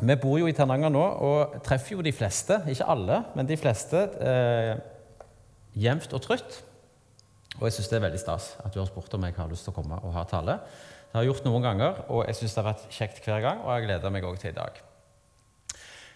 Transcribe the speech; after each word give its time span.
Vi 0.00 0.16
bor 0.16 0.38
jo 0.40 0.48
i 0.48 0.54
Ternanger 0.56 0.92
nå 0.92 1.02
og 1.26 1.58
treffer 1.64 1.98
jo 1.98 2.04
de 2.04 2.12
fleste, 2.16 2.56
ikke 2.72 2.88
alle, 2.88 3.18
men 3.36 3.48
de 3.48 3.56
fleste 3.60 4.00
eh, 4.24 4.78
jevnt 5.76 6.14
og 6.16 6.22
trutt. 6.24 6.60
Og 7.58 7.66
jeg 7.66 7.76
syns 7.76 7.90
det 7.90 7.98
er 7.98 8.06
veldig 8.06 8.20
stas 8.22 8.54
at 8.64 8.72
du 8.72 8.78
har 8.80 8.88
spurt 8.88 9.12
om 9.16 9.26
jeg 9.26 9.36
har 9.36 9.50
lyst 9.50 9.66
til 9.68 9.74
å 9.74 9.76
komme 9.76 9.98
og 10.00 10.14
ha 10.16 10.24
tale. 10.28 10.56
Det 11.10 11.18
har 11.18 11.26
jeg 11.26 11.32
gjort 11.34 11.48
noen 11.48 11.66
ganger, 11.66 12.00
og 12.08 12.22
jeg 12.28 12.38
syns 12.38 12.54
det 12.54 12.62
har 12.62 12.68
vært 12.70 12.96
kjekt 12.96 13.20
hver 13.26 13.44
gang, 13.44 13.60
og 13.66 13.74
jeg 13.74 13.88
gleder 13.88 14.14
meg 14.14 14.28
òg 14.28 14.38
til 14.40 14.54
i 14.54 14.56
dag. 14.56 14.80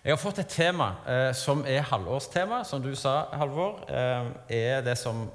Jeg 0.04 0.12
har 0.12 0.20
fått 0.20 0.40
et 0.40 0.52
tema 0.52 0.88
eh, 1.08 1.30
som 1.36 1.64
er 1.68 1.84
halvårstema, 1.88 2.62
som 2.68 2.80
du 2.84 2.92
sa, 2.96 3.14
Halvor. 3.36 3.84
Eh, 3.88 4.32
er 4.52 4.84
det 4.84 4.96
som 5.00 5.26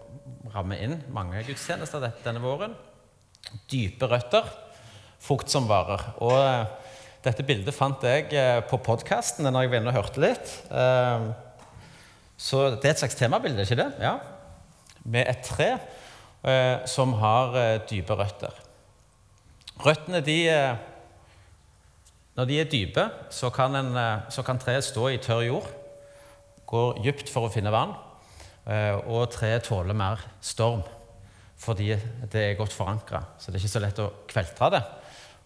rammer 0.54 0.82
inn 0.86 1.00
mange 1.14 1.42
gudstjenester 1.46 2.06
denne 2.26 2.42
våren. 2.42 2.74
Dype 3.70 4.10
røtter 4.10 4.46
frukt 5.20 5.50
som 5.52 5.68
varer. 5.70 6.04
Og 6.24 6.38
eh, 6.38 6.96
dette 7.26 7.44
bildet 7.44 7.76
fant 7.76 8.04
jeg 8.06 8.30
eh, 8.32 8.58
på 8.68 8.80
podkasten 8.84 9.48
når 9.48 9.66
jeg 9.66 9.72
var 9.72 9.82
inne 9.82 9.92
og 9.92 9.98
hørte 9.98 10.22
litt. 10.24 10.52
Eh, 10.72 11.26
så 12.40 12.62
det 12.78 12.88
er 12.88 12.94
et 12.94 13.02
slags 13.02 13.18
temabilde, 13.20 13.66
ikke 13.66 13.80
det? 13.82 13.90
Ja. 14.04 14.18
Med 15.04 15.28
et 15.28 15.44
tre 15.44 15.74
som 16.88 17.12
har 17.20 17.52
dype 17.90 18.16
røtter. 18.16 18.54
Røttene, 19.84 20.22
de 20.24 20.38
Når 22.40 22.46
de 22.48 22.60
er 22.62 22.70
dype, 22.72 23.04
så 23.30 23.50
kan, 23.52 23.76
en, 23.76 23.92
så 24.32 24.40
kan 24.48 24.60
treet 24.60 24.88
stå 24.88 25.10
i 25.10 25.18
tørr 25.20 25.44
jord, 25.50 25.68
Går 26.66 27.02
dypt 27.04 27.28
for 27.28 27.50
å 27.50 27.52
finne 27.52 27.74
vann, 27.76 27.92
og 29.12 29.28
treet 29.36 29.68
tåler 29.68 29.98
mer 29.98 30.24
storm 30.40 30.86
fordi 31.60 31.92
det 32.32 32.40
er 32.46 32.56
godt 32.56 32.72
forankra. 32.72 33.20
Så 33.36 33.52
det 33.52 33.60
er 33.60 33.66
ikke 33.66 33.74
så 33.74 33.84
lett 33.84 34.00
å 34.00 34.12
kveltre 34.30 34.70
det. 34.78 34.84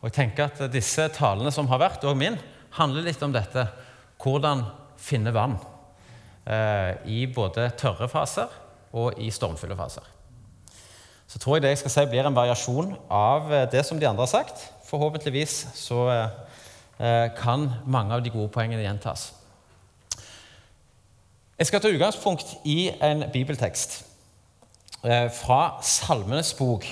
Og 0.04 0.10
jeg 0.10 0.18
tenker 0.18 0.50
at 0.50 0.60
Disse 0.68 1.06
talene 1.16 1.52
som 1.56 1.70
har 1.72 1.80
vært, 1.80 2.04
og 2.04 2.18
min, 2.20 2.36
handler 2.76 3.06
litt 3.06 3.22
om 3.24 3.32
dette. 3.32 3.64
Hvordan 4.20 4.66
finne 5.00 5.32
vann 5.36 5.56
eh, 6.44 7.00
i 7.08 7.22
både 7.32 7.70
tørre 7.80 8.10
faser 8.12 8.52
og 8.92 9.16
i 9.24 9.30
stormfulle 9.32 9.78
faser. 9.80 10.04
Så 11.28 11.40
tror 11.40 11.56
jeg 11.56 11.64
det 11.64 11.74
jeg 11.74 11.82
skal 11.86 11.96
si, 11.96 12.06
blir 12.12 12.28
en 12.28 12.36
variasjon 12.36 12.94
av 13.08 13.48
eh, 13.48 13.66
det 13.72 13.86
som 13.88 14.00
de 14.00 14.08
andre 14.10 14.28
har 14.28 14.32
sagt. 14.34 14.68
Forhåpentligvis 14.90 15.58
så 15.80 16.04
eh, 16.12 17.28
kan 17.40 17.70
mange 17.88 18.16
av 18.16 18.24
de 18.24 18.32
gode 18.34 18.52
poengene 18.52 18.84
gjentas. 18.84 19.30
Jeg 21.56 21.70
skal 21.70 21.84
ta 21.84 21.92
utgangspunkt 21.96 22.58
i 22.68 22.90
en 23.00 23.30
bibeltekst 23.32 24.02
eh, 25.04 25.30
fra 25.32 25.78
Salmenes 25.80 26.52
bok. 26.60 26.92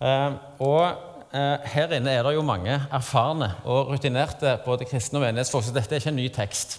Eh, 0.00 0.30
og 0.64 1.12
Eh, 1.13 1.13
her 1.34 1.90
inne 1.96 2.12
er 2.14 2.22
det 2.22 2.36
jo 2.36 2.44
mange 2.46 2.76
erfarne 2.94 3.48
og 3.66 3.88
rutinerte 3.90 4.52
både 4.62 4.86
kristne 4.86 5.18
og 5.18 5.24
menighetsfolk, 5.24 5.64
så 5.66 5.74
dette 5.74 5.96
er 5.96 6.02
ikke 6.02 6.12
en 6.12 6.20
ny 6.20 6.28
tekst. 6.30 6.76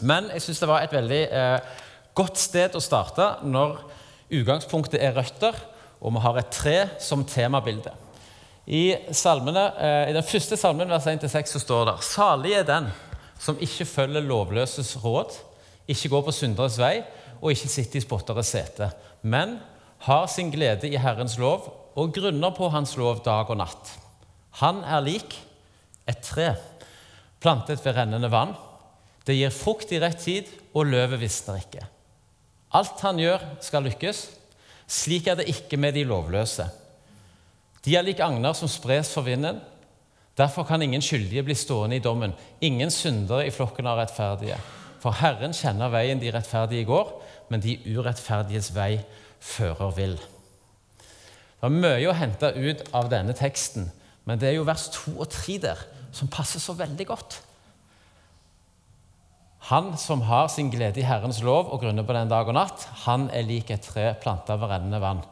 Men 0.00 0.28
jeg 0.32 0.44
syns 0.44 0.60
det 0.62 0.68
var 0.70 0.84
et 0.84 0.94
veldig 0.94 1.22
eh, 1.34 1.70
godt 2.18 2.38
sted 2.38 2.76
å 2.78 2.82
starte 2.82 3.26
når 3.46 3.78
utgangspunktet 4.40 5.00
er 5.02 5.16
røtter, 5.16 5.56
og 5.98 6.14
vi 6.14 6.22
har 6.22 6.38
et 6.38 6.52
tre 6.54 6.76
som 7.02 7.24
temabilde. 7.26 7.90
I, 8.68 8.92
salmene, 9.16 9.64
eh, 9.80 10.10
I 10.10 10.14
den 10.14 10.26
første 10.26 10.58
salmen, 10.60 10.90
vers 10.90 11.08
1-6, 11.08 11.54
så 11.54 11.62
står 11.62 11.88
det 11.88 11.96
Salig 12.06 12.54
er 12.58 12.66
den 12.68 12.90
som 13.38 13.58
ikke 13.62 13.86
følger 13.88 14.26
lovløses 14.26 14.96
råd, 15.02 15.34
ikke 15.88 16.10
går 16.12 16.26
på 16.26 16.34
synderes 16.36 16.78
vei 16.78 16.98
og 17.38 17.52
ikke 17.54 17.70
sitter 17.70 17.98
i 17.98 18.04
spotteres 18.04 18.50
sete, 18.52 18.90
men 19.22 19.56
har 20.04 20.26
sin 20.30 20.50
glede 20.52 20.90
i 20.90 20.98
Herrens 21.00 21.38
lov 21.40 21.70
og 21.96 22.12
grunner 22.16 22.52
på 22.56 22.68
Hans 22.72 22.96
lov 22.98 23.22
dag 23.24 23.50
og 23.50 23.60
natt. 23.60 23.92
Han 24.60 24.82
er 24.84 25.04
lik 25.04 25.36
et 26.08 26.20
tre 26.24 26.52
plantet 27.42 27.84
ved 27.84 27.96
rennende 27.96 28.30
vann. 28.32 28.56
Det 29.24 29.36
gir 29.36 29.54
frukt 29.54 29.92
i 29.92 30.00
rett 30.02 30.20
tid, 30.24 30.48
og 30.74 30.88
løvet 30.88 31.20
visner 31.20 31.60
ikke. 31.60 31.84
Alt 32.76 33.00
han 33.04 33.20
gjør, 33.20 33.44
skal 33.64 33.86
lykkes. 33.86 34.24
Slik 34.88 35.28
er 35.28 35.38
det 35.38 35.48
ikke 35.52 35.78
med 35.80 35.96
de 35.96 36.04
lovløse. 36.08 36.68
De 37.84 37.94
er 37.96 38.04
lik 38.04 38.20
agner 38.24 38.56
som 38.56 38.70
spres 38.70 39.12
for 39.14 39.26
vinden. 39.26 39.60
Derfor 40.38 40.64
kan 40.64 40.82
ingen 40.82 41.02
skyldige 41.02 41.42
bli 41.42 41.54
stående 41.58 41.98
i 41.98 42.02
dommen, 42.02 42.34
ingen 42.60 42.90
syndere 42.94 43.46
i 43.46 43.54
flokken 43.54 43.88
av 43.90 43.98
rettferdige. 43.98 44.58
For 45.02 45.14
Herren 45.18 45.54
kjenner 45.54 45.90
veien 45.92 46.20
de 46.22 46.30
rettferdige 46.34 46.86
går, 46.88 47.10
men 47.50 47.62
de 47.62 47.78
urettferdiges 47.86 48.72
vei 48.74 48.98
fører 49.40 49.94
vill. 49.96 50.18
Det 51.58 51.66
er 51.66 51.74
mye 51.74 52.06
å 52.10 52.14
hente 52.14 52.52
ut 52.54 52.84
av 52.94 53.08
denne 53.10 53.34
teksten, 53.34 53.88
men 54.28 54.38
det 54.38 54.52
er 54.52 54.58
jo 54.58 54.66
vers 54.68 54.86
2 54.94 55.16
og 55.18 55.26
3 55.34 55.58
der 55.64 55.80
som 56.14 56.30
passer 56.30 56.62
så 56.62 56.74
veldig 56.78 57.06
godt. 57.08 57.40
Han 59.68 59.90
som 60.00 60.22
har 60.24 60.46
sin 60.48 60.70
glede 60.70 61.02
i 61.02 61.06
Herrens 61.06 61.42
lov 61.44 61.68
og 61.74 61.82
grunner 61.82 62.06
på 62.06 62.14
den 62.16 62.30
dag 62.30 62.48
og 62.48 62.56
natt, 62.56 62.86
han 63.04 63.26
er 63.34 63.44
lik 63.44 63.72
et 63.74 63.84
tre 63.84 64.12
planta 64.22 64.56
ved 64.56 64.70
rennende 64.70 65.02
vann. 65.02 65.24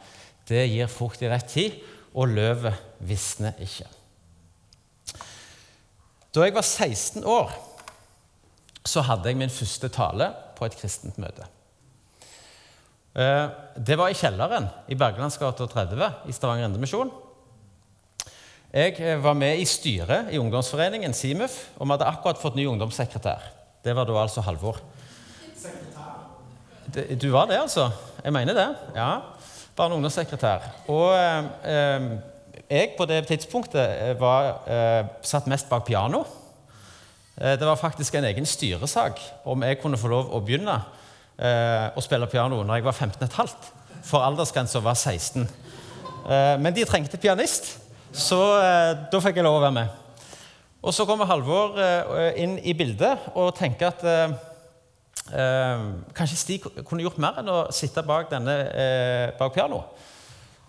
Det 0.46 0.66
gir 0.66 0.90
frukt 0.90 1.22
i 1.22 1.30
rett 1.30 1.48
tid, 1.48 1.78
og 2.16 2.32
løvet 2.32 2.76
visner 3.06 3.56
ikke. 3.62 3.86
Da 6.34 6.44
jeg 6.44 6.56
var 6.56 6.64
16 6.64 7.24
år, 7.24 7.52
så 8.86 9.02
hadde 9.04 9.30
jeg 9.30 9.38
min 9.40 9.52
første 9.52 9.88
tale 9.92 10.30
på 10.56 10.66
et 10.66 10.76
kristent 10.78 11.18
møte. 11.20 11.46
Eh, 13.16 13.46
det 13.80 13.96
var 13.96 14.12
i 14.12 14.16
kjelleren 14.16 14.66
i 14.92 14.96
Bergelandsgata 14.98 15.64
30 15.72 16.28
i 16.28 16.34
Stavanger 16.36 16.68
Indremisjon. 16.68 17.08
Jeg 18.76 18.98
eh, 19.00 19.16
var 19.24 19.38
med 19.38 19.56
i 19.56 19.64
styret 19.64 20.28
i 20.34 20.40
ungdomsforeningen 20.40 21.16
SIMUF, 21.16 21.54
og 21.78 21.86
vi 21.86 21.94
hadde 21.94 22.10
akkurat 22.10 22.40
fått 22.42 22.58
ny 22.58 22.66
ungdomssekretær. 22.68 23.46
Det 23.80 23.94
var 23.96 24.04
da 24.04 24.18
altså 24.20 24.44
Halvor. 24.44 24.82
Sekretær? 25.56 27.16
Du 27.16 27.30
var 27.32 27.48
det, 27.48 27.56
altså? 27.56 27.88
Jeg 28.22 28.36
mener 28.36 28.54
det. 28.54 28.68
Ja. 28.98 29.08
Barne- 29.76 29.96
og 29.96 30.02
ungdomssekretær. 30.02 30.68
Og 30.92 31.16
eh, 31.16 32.12
jeg 32.68 32.92
på 32.98 33.08
det 33.08 33.22
tidspunktet 33.30 33.80
eh, 33.80 34.12
var 34.20 34.58
eh, 34.68 35.08
satt 35.24 35.48
mest 35.48 35.72
bak 35.72 35.88
piano. 35.88 36.20
Eh, 37.40 37.56
det 37.56 37.64
var 37.64 37.80
faktisk 37.80 38.20
en 38.20 38.28
egen 38.28 38.46
styresak 38.46 39.24
om 39.48 39.64
jeg 39.64 39.80
kunne 39.80 40.00
få 40.00 40.12
lov 40.12 40.36
å 40.36 40.44
begynne 40.44 40.76
eh, 41.38 41.86
å 41.96 42.04
spille 42.04 42.28
piano 42.30 42.62
når 42.62 42.80
jeg 42.80 42.86
var 42.86 42.96
15,5, 42.96 43.54
for 44.06 44.24
aldersgrensa 44.24 44.82
var 44.84 44.96
16. 44.96 45.44
Eh, 45.44 46.56
men 46.62 46.74
de 46.74 46.86
trengte 46.88 47.20
pianist, 47.20 47.76
så 48.16 48.40
eh, 48.60 48.90
da 49.12 49.22
fikk 49.22 49.40
jeg 49.40 49.46
lov 49.46 49.60
å 49.60 49.64
være 49.64 49.78
med. 49.78 50.02
Og 50.86 50.94
Så 50.94 51.06
kommer 51.08 51.26
Halvor 51.26 51.78
eh, 51.82 52.36
inn 52.44 52.58
i 52.62 52.74
bildet 52.76 53.30
og 53.34 53.54
tenker 53.58 53.88
at 53.90 54.04
eh, 54.06 54.36
eh, 55.34 55.86
kanskje 56.14 56.38
Stig 56.38 56.68
kunne 56.86 57.02
gjort 57.02 57.18
mer 57.22 57.40
enn 57.40 57.50
å 57.50 57.64
sitte 57.74 58.04
bak, 58.06 58.30
denne, 58.30 58.54
bak 59.38 59.56
pianoet. 59.56 60.04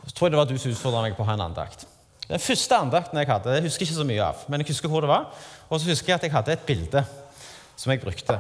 Så 0.07 0.15
tror 0.15 0.27
jeg 0.27 0.33
det 0.33 0.39
var 0.39 0.49
du 0.49 0.57
som 0.57 0.71
utfordra 0.71 1.03
meg 1.03 1.17
på 1.17 1.21
å 1.21 1.27
ha 1.27 1.35
en 1.35 1.45
andakt. 1.49 1.85
Den 2.27 2.41
første 2.43 2.79
andakten 2.81 3.19
jeg 3.21 3.29
hadde, 3.29 3.53
jeg 3.55 3.67
husker 3.67 3.85
ikke 3.85 3.99
så 3.99 4.07
mye 4.07 4.23
av, 4.23 4.41
men 4.49 4.63
jeg 4.63 4.71
husker 4.71 4.91
hvor 4.91 5.05
det 5.05 5.11
var. 5.11 5.29
Og 5.69 5.79
så 5.79 5.91
husker 5.91 6.13
jeg 6.13 6.19
at 6.19 6.25
jeg 6.25 6.33
hadde 6.33 6.55
et 6.55 6.65
bilde 6.67 7.03
som 7.77 7.91
jeg 7.93 8.01
brukte. 8.01 8.39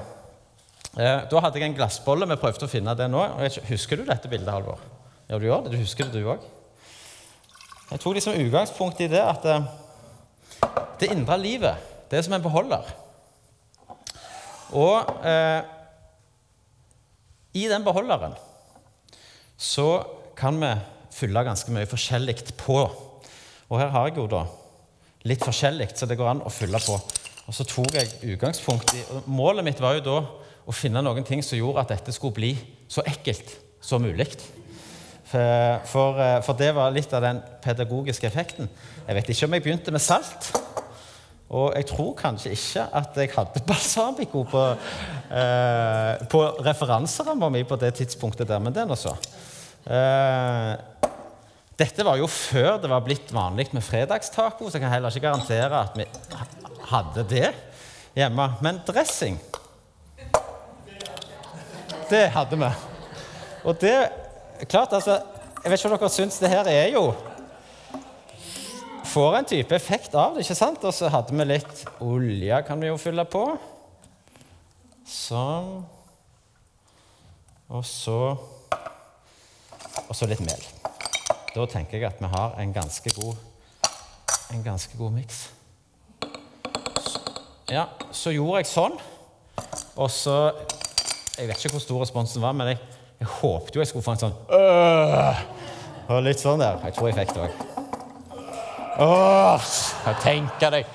Eh, 0.95 1.25
da 1.29 1.41
hadde 1.43 1.59
jeg 1.59 1.67
en 1.67 1.75
glassbolle. 1.77 2.27
Vi 2.29 2.39
prøvde 2.39 2.67
å 2.67 2.71
finne 2.71 2.95
det 2.97 3.09
nå. 3.11 3.23
Husker 3.67 3.99
du 3.99 4.05
dette 4.07 4.31
bildet, 4.31 4.53
Halvor? 4.53 4.79
Ja, 5.27 5.37
du 5.37 5.45
gjør 5.47 5.65
det. 5.65 5.73
Du 5.75 5.81
husker 5.81 6.07
det, 6.07 6.21
du 6.21 6.31
òg? 6.31 6.45
Jeg 7.87 8.03
tok 8.03 8.17
liksom 8.17 8.39
utgangspunkt 8.39 9.01
i 9.03 9.09
det 9.11 9.23
at 9.23 9.45
eh, 9.47 9.67
det 10.99 11.11
indre 11.13 11.37
livet, 11.39 11.83
det 12.11 12.19
er 12.19 12.25
som 12.25 12.35
en 12.35 12.43
beholder. 12.43 12.87
Og 14.75 15.11
eh, 15.27 15.61
i 17.55 17.67
den 17.71 17.85
beholderen 17.85 18.35
så 19.57 20.03
kan 20.37 20.59
vi 20.61 20.71
fylle 21.15 21.45
ganske 21.47 21.71
mye 21.73 21.89
forskjellig 21.89 22.41
på. 22.59 22.81
Og 23.67 23.79
her 23.79 23.93
har 23.93 24.09
jeg 24.09 24.19
jo 24.19 24.27
da 24.31 24.43
litt 25.27 25.43
forskjellig, 25.43 25.89
så 25.95 26.07
det 26.07 26.17
går 26.19 26.33
an 26.33 26.43
å 26.45 26.51
fylle 26.53 26.79
på. 26.83 26.97
Og 27.47 27.55
så 27.55 27.65
tok 27.67 27.95
jeg 27.95 28.33
utgangspunkt 28.33 28.93
i 28.95 29.05
og 29.15 29.27
Målet 29.31 29.65
mitt 29.65 29.79
var 29.81 29.97
jo 29.97 30.03
da 30.05 30.17
å 30.67 30.75
finne 30.75 31.01
noen 31.03 31.25
ting 31.27 31.43
som 31.45 31.59
gjorde 31.59 31.85
at 31.85 31.95
dette 31.95 32.13
skulle 32.15 32.35
bli 32.35 32.53
så 32.91 33.03
ekkelt 33.07 33.53
som 33.83 34.03
mulig. 34.03 34.27
For, 35.27 35.79
for, 35.87 36.19
eh, 36.23 36.39
for, 36.43 36.55
det 36.59 36.71
var 36.75 36.93
litt 36.95 37.11
av 37.15 37.23
den 37.23 37.39
pedagogiske 37.63 38.27
effekten. 38.27 38.69
Jeg 39.07 39.17
vet 39.17 39.31
ikke 39.31 39.47
om 39.47 39.55
jeg 39.55 39.65
begynte 39.65 39.95
med 39.95 40.03
salt, 40.03 40.51
Og 41.47 41.71
jeg 41.77 41.85
tror 41.87 42.09
kanskje 42.19 42.51
ikke 42.51 42.81
at 42.99 43.15
jeg 43.15 43.29
hadde 43.31 43.61
balsamico 43.69 44.41
på, 44.51 44.63
eh, 45.31 46.25
på 46.27 46.41
referanseramma 46.59 47.47
mi 47.49 47.61
på 47.63 47.77
det 47.79 47.93
tidspunktet 48.01 48.49
der, 48.49 48.59
men 48.59 48.75
det 48.75 48.83
nå. 48.83 48.97
Eh, 49.87 50.73
dette 51.79 52.03
var 52.03 52.19
jo 52.19 52.27
før 52.27 52.81
det 52.83 52.91
var 52.91 53.05
blitt 53.05 53.31
vanlig 53.31 53.69
med 53.71 53.85
fredagstaco, 53.85 54.67
så 54.67 54.75
jeg 54.75 54.83
kan 54.83 54.91
heller 54.91 55.07
ikke 55.13 55.29
garantere 55.29 55.79
at 55.85 55.95
vi 55.95 56.07
hadde 56.91 57.23
det 57.31 57.53
hjemme. 58.17 58.49
Men 58.59 58.81
dressing 58.83 59.39
Det 62.09 62.29
hadde 62.31 62.57
vi. 62.59 62.69
Og 63.67 63.81
det 63.81 63.95
klart, 64.69 64.93
altså, 64.93 65.21
Jeg 65.63 65.71
vet 65.71 65.79
ikke 65.79 65.89
om 65.89 65.97
dere 65.99 66.09
syns 66.09 66.37
det 66.39 66.49
her 66.49 66.67
er 66.71 66.87
jo 66.93 67.11
får 69.07 69.37
en 69.37 69.47
type 69.49 69.75
effekt 69.75 70.15
av 70.15 70.35
det. 70.35 70.43
ikke 70.45 70.55
sant? 70.55 70.83
Og 70.83 70.93
så 70.93 71.09
hadde 71.09 71.33
vi 71.35 71.45
litt 71.47 71.83
olje, 72.03 72.61
kan 72.67 72.81
vi 72.81 72.91
jo 72.91 72.97
fylle 73.01 73.25
på. 73.25 73.43
Sånn. 75.07 75.81
Og 77.67 77.83
så 77.85 78.37
Og 80.07 80.15
så 80.15 80.27
litt 80.29 80.39
mel. 80.45 80.61
Da 81.55 81.65
tenker 81.65 81.97
jeg 81.97 82.05
at 82.07 82.19
vi 82.21 82.27
har 82.31 82.53
en 82.61 82.73
ganske 82.73 83.11
god 83.15 83.35
en 84.53 84.63
ganske 84.63 84.97
god 84.97 85.11
miks. 85.11 85.49
Ja, 87.67 87.87
så 88.15 88.31
gjorde 88.31 88.61
jeg 88.61 88.69
sånn. 88.69 88.95
Og 89.97 90.11
så 90.13 90.37
Jeg 91.37 91.47
vet 91.47 91.59
ikke 91.61 91.75
hvor 91.75 91.81
stor 91.83 92.01
responsen 92.01 92.41
var, 92.41 92.53
men 92.57 92.71
jeg, 92.71 92.77
jeg 93.19 93.27
håpte 93.29 93.77
jo 93.77 93.81
jeg 93.83 93.89
skulle 93.91 94.05
få 94.05 94.15
en 94.15 94.21
sånn 94.23 94.37
øh, 94.57 95.41
Og 96.09 96.23
litt 96.25 96.41
sånn 96.41 96.61
der. 96.61 96.79
Jeg 96.87 96.95
tror 96.95 97.11
jeg 97.11 97.17
fikk 97.19 97.33
det 97.35 97.43
òg. 97.45 97.65
Åh, 99.05 99.67
tenk 100.23 100.63
deg. 100.63 100.87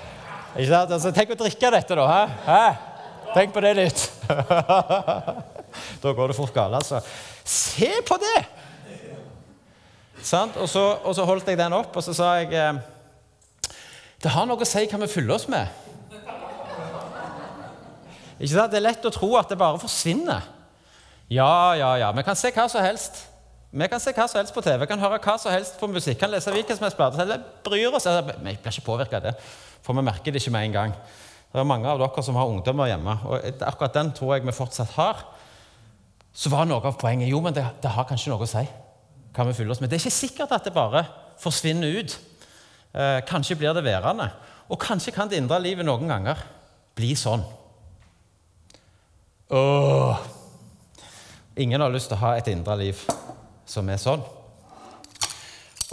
Ikke 0.57 0.67
sant? 0.67 0.91
Altså, 0.91 1.13
tenk 1.15 1.31
å 1.31 1.37
drikke 1.39 1.69
dette, 1.77 1.95
da. 1.95 2.07
Hæ? 2.09 2.23
Hæ? 2.49 2.65
Tenk 3.33 3.53
på 3.55 3.63
det 3.63 3.71
litt. 3.77 4.03
da 6.03 6.13
går 6.17 6.33
det 6.33 6.35
fort 6.35 6.51
galt, 6.53 6.75
altså. 6.81 6.99
Se 7.47 7.89
på 8.03 8.19
det! 8.19 8.35
Sant? 10.23 10.59
Og, 10.59 10.67
så, 10.69 10.83
og 11.03 11.15
så 11.15 11.23
holdt 11.27 11.47
jeg 11.47 11.59
den 11.59 11.75
opp, 11.75 11.95
og 11.95 12.03
så 12.03 12.15
sa 12.15 12.33
jeg 12.41 12.51
eh, 12.55 13.71
Det 14.23 14.31
har 14.31 14.47
noe 14.47 14.59
å 14.59 14.67
si 14.67 14.83
hva 14.91 14.99
vi 15.05 15.09
fyller 15.11 15.37
oss 15.37 15.47
med. 15.51 15.82
Ikke 18.43 18.57
sant? 18.57 18.73
Det 18.73 18.81
er 18.81 18.89
lett 18.89 19.05
å 19.07 19.13
tro 19.13 19.29
at 19.39 19.51
det 19.51 19.57
bare 19.59 19.79
forsvinner. 19.79 20.43
Ja, 21.31 21.73
ja, 21.79 21.93
ja. 22.01 22.09
Vi 22.11 22.25
kan 22.27 22.35
se 22.35 22.51
hva 22.51 22.67
som 22.69 22.83
helst. 22.83 23.23
Vi 23.73 23.87
kan 23.89 24.01
se 24.03 24.11
hva 24.13 24.27
som 24.29 24.37
helst 24.37 24.53
på 24.53 24.61
TV, 24.61 24.83
kan 24.85 25.01
høre 25.01 25.17
hva 25.23 25.33
som 25.41 25.49
helst 25.49 25.79
på 25.79 25.87
musikk, 25.89 26.19
kan 26.21 26.29
lese 26.29 26.51
hvilken 26.53 26.77
som 26.77 26.85
helst 26.85 26.99
blad. 26.99 27.15
Vi 27.17 27.37
bryr 27.65 27.95
oss. 27.95 28.05
Vi 28.05 28.35
blir 28.43 28.59
ikke 28.59 28.85
påvirka 28.85 29.17
av 29.17 29.29
det, 29.29 29.31
for 29.81 29.97
vi 29.97 30.03
merker 30.05 30.35
det 30.35 30.43
ikke 30.43 30.53
med 30.53 30.67
en 30.67 30.75
gang. 30.75 30.97
Det 31.53 31.61
er 31.61 31.69
mange 31.69 31.89
av 31.89 32.01
dere 32.01 32.25
som 32.25 32.37
har 32.37 32.51
ungdommer 32.51 32.91
hjemme, 32.91 33.15
og 33.29 33.63
akkurat 33.65 33.95
den 33.97 34.11
tror 34.13 34.35
jeg 34.35 34.45
vi 34.45 34.53
fortsatt 34.53 34.93
har. 34.97 35.23
Så 36.33 36.51
var 36.53 36.67
noe 36.69 36.81
av 36.85 36.99
poenget 37.01 37.31
jo, 37.31 37.41
men 37.45 37.55
det, 37.55 37.65
det 37.81 37.95
har 37.95 38.07
kanskje 38.09 38.33
noe 38.33 38.45
å 38.45 38.49
si 38.49 38.63
hva 39.33 39.47
vi 39.47 39.57
fyller 39.57 39.73
oss 39.73 39.81
med. 39.81 39.89
Det 39.89 39.97
er 39.97 40.03
ikke 40.03 40.19
sikkert 40.19 40.53
at 40.53 40.67
det 40.67 40.75
bare 40.75 41.05
forsvinner 41.41 41.97
ut. 41.97 42.17
Eh, 42.93 43.19
kanskje 43.25 43.57
blir 43.57 43.73
det 43.73 43.85
værende. 43.85 44.29
Og 44.69 44.81
kanskje 44.81 45.13
kan 45.15 45.29
det 45.29 45.39
indre 45.41 45.57
livet 45.61 45.85
noen 45.85 46.09
ganger 46.09 46.41
bli 46.97 47.15
sånn. 47.17 47.41
Åh. 49.53 50.17
Ingen 51.55 51.81
har 51.81 51.91
lyst 51.93 52.09
til 52.09 52.17
å 52.17 52.23
ha 52.23 52.31
et 52.39 52.47
indre 52.49 52.73
liv 52.79 52.97
som 53.69 53.89
er 53.93 53.99
sånn. 54.01 54.23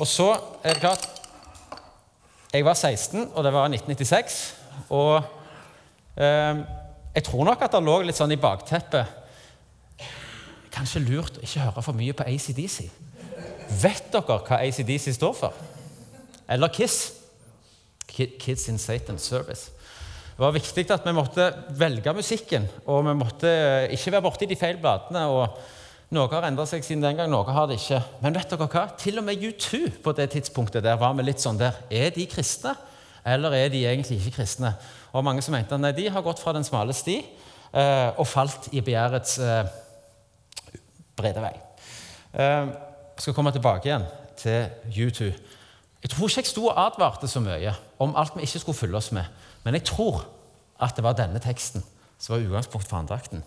Og 0.01 0.09
så 0.09 0.31
er 0.65 0.77
det 0.79 0.81
klart 0.81 1.09
Jeg 2.51 2.65
var 2.67 2.75
16, 2.75 3.29
og 3.35 3.45
det 3.45 3.53
var 3.53 3.69
1996. 3.69 4.39
Og 4.97 5.21
eh, 6.17 6.63
jeg 7.15 7.25
tror 7.29 7.45
nok 7.47 7.63
at 7.63 7.77
det 7.77 7.83
lå 7.85 7.99
litt 8.03 8.17
sånn 8.17 8.33
i 8.33 8.41
bakteppet 8.41 9.19
Kanskje 10.75 11.03
lurt 11.05 11.37
å 11.37 11.45
ikke 11.45 11.67
høre 11.67 11.85
for 11.85 11.99
mye 11.99 12.17
på 12.17 12.25
ACDC. 12.25 12.89
Vet 13.83 14.09
dere 14.15 14.39
hva 14.41 14.63
ACDC 14.63 15.11
står 15.19 15.35
for? 15.37 15.61
Eller 16.49 16.73
KISS? 16.73 16.99
Kids 18.09 18.69
in 18.73 18.81
Satan's 18.81 19.27
Service. 19.29 19.69
Det 20.41 20.47
var 20.47 20.55
viktig 20.57 20.87
at 20.89 21.05
vi 21.05 21.13
måtte 21.13 21.47
velge 21.77 22.13
musikken, 22.17 22.63
og 22.89 23.03
vi 23.05 23.13
måtte 23.13 23.51
ikke 23.93 24.13
være 24.15 24.25
borti 24.25 24.47
de 24.49 24.57
feil 24.57 24.79
bladene. 24.81 25.27
og 25.29 25.59
noe 26.17 26.31
har 26.33 26.47
endra 26.49 26.65
seg 26.65 26.81
siden 26.81 27.03
den 27.05 27.19
gang, 27.19 27.29
noe 27.29 27.53
har 27.53 27.67
det 27.69 27.77
ikke. 27.77 27.99
Men 28.23 28.33
vet 28.33 28.49
dere 28.49 28.69
hva? 28.73 28.87
til 28.97 29.21
og 29.21 29.27
med 29.27 29.37
U2 29.37 30.01
på 30.01 30.15
det 30.17 30.31
tidspunktet 30.33 30.83
der 30.83 30.97
var 30.97 31.13
vi 31.19 31.27
litt 31.27 31.45
sånn 31.45 31.61
der. 31.61 31.77
Er 31.93 32.09
de 32.15 32.25
kristne, 32.25 32.73
eller 33.21 33.53
er 33.53 33.69
de 33.69 33.83
egentlig 33.85 34.17
ikke 34.17 34.39
kristne? 34.39 34.73
Og 35.13 35.27
mange 35.29 35.45
som 35.45 35.53
mente 35.53 35.77
nei, 35.77 35.93
de 35.93 36.09
har 36.09 36.25
gått 36.25 36.41
fra 36.41 36.57
den 36.57 36.65
smale 36.65 36.97
sti 36.97 37.19
eh, 37.21 38.09
og 38.17 38.25
falt 38.25 38.71
i 38.73 38.81
begjærets 38.81 39.37
eh, 39.45 40.81
brede 41.21 41.45
vei. 41.45 41.53
Eh, 42.33 42.73
skal 43.21 43.37
komme 43.37 43.53
tilbake 43.53 43.93
igjen 43.93 44.09
til 44.41 44.73
U2. 44.89 45.35
Jeg 46.01 46.17
tror 46.17 46.33
ikke 46.33 46.47
jeg 46.47 46.53
sto 46.55 46.65
og 46.73 46.81
advarte 46.81 47.29
så 47.29 47.45
mye 47.45 47.77
om 48.01 48.17
alt 48.17 48.41
vi 48.41 48.49
ikke 48.49 48.65
skulle 48.65 48.81
fylle 48.81 48.97
oss 48.97 49.13
med. 49.13 49.29
Men 49.65 49.77
jeg 49.77 49.85
tror 49.91 50.25
at 50.81 50.97
det 50.97 51.05
var 51.05 51.19
denne 51.19 51.41
teksten 51.43 51.85
som 52.21 52.35
var 52.35 52.45
utgangspunkt 52.45 52.89
for 52.89 53.01
andakten. 53.01 53.45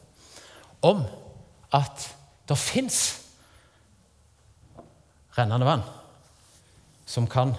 Om 0.82 1.04
at 1.74 2.08
det 2.50 2.58
fins 2.60 3.00
rennende 5.38 5.66
vann 5.66 5.86
som 7.06 7.28
kan 7.28 7.54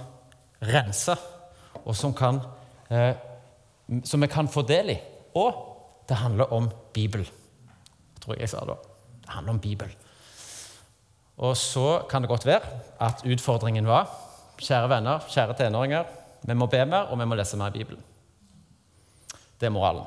rense, 0.64 1.16
og 1.84 1.96
som, 1.96 2.14
kan, 2.16 2.40
eh, 2.88 3.16
som 4.04 4.22
vi 4.22 4.28
kan 4.30 4.48
få 4.48 4.62
del 4.66 4.94
i. 4.94 4.98
Og 5.34 5.58
det 6.08 6.16
handler 6.16 6.52
om 6.52 6.70
Bibel. 6.92 7.30
tror 8.20 8.38
jeg 8.40 8.48
sa 8.48 8.64
det. 8.64 8.76
Det 9.20 9.30
handler 9.30 9.52
om 9.52 9.60
Bibel. 9.60 9.90
Og 11.36 11.56
så 11.56 12.06
kan 12.10 12.22
det 12.22 12.28
godt 12.28 12.46
være 12.46 12.60
at 13.00 13.24
utfordringen 13.26 13.86
var 13.86 14.20
Kjære 14.54 14.88
venner, 14.88 15.18
kjære 15.28 15.56
tenåringer, 15.58 16.04
vi 16.46 16.54
må 16.54 16.66
be 16.66 16.84
mer, 16.86 17.10
og 17.10 17.18
vi 17.18 17.24
må 17.26 17.34
lese 17.34 17.56
mer 17.56 17.72
i 17.74 17.78
Bibelen. 17.78 18.02
Det 19.64 19.70
er 19.70 19.72
moralen. 19.72 20.04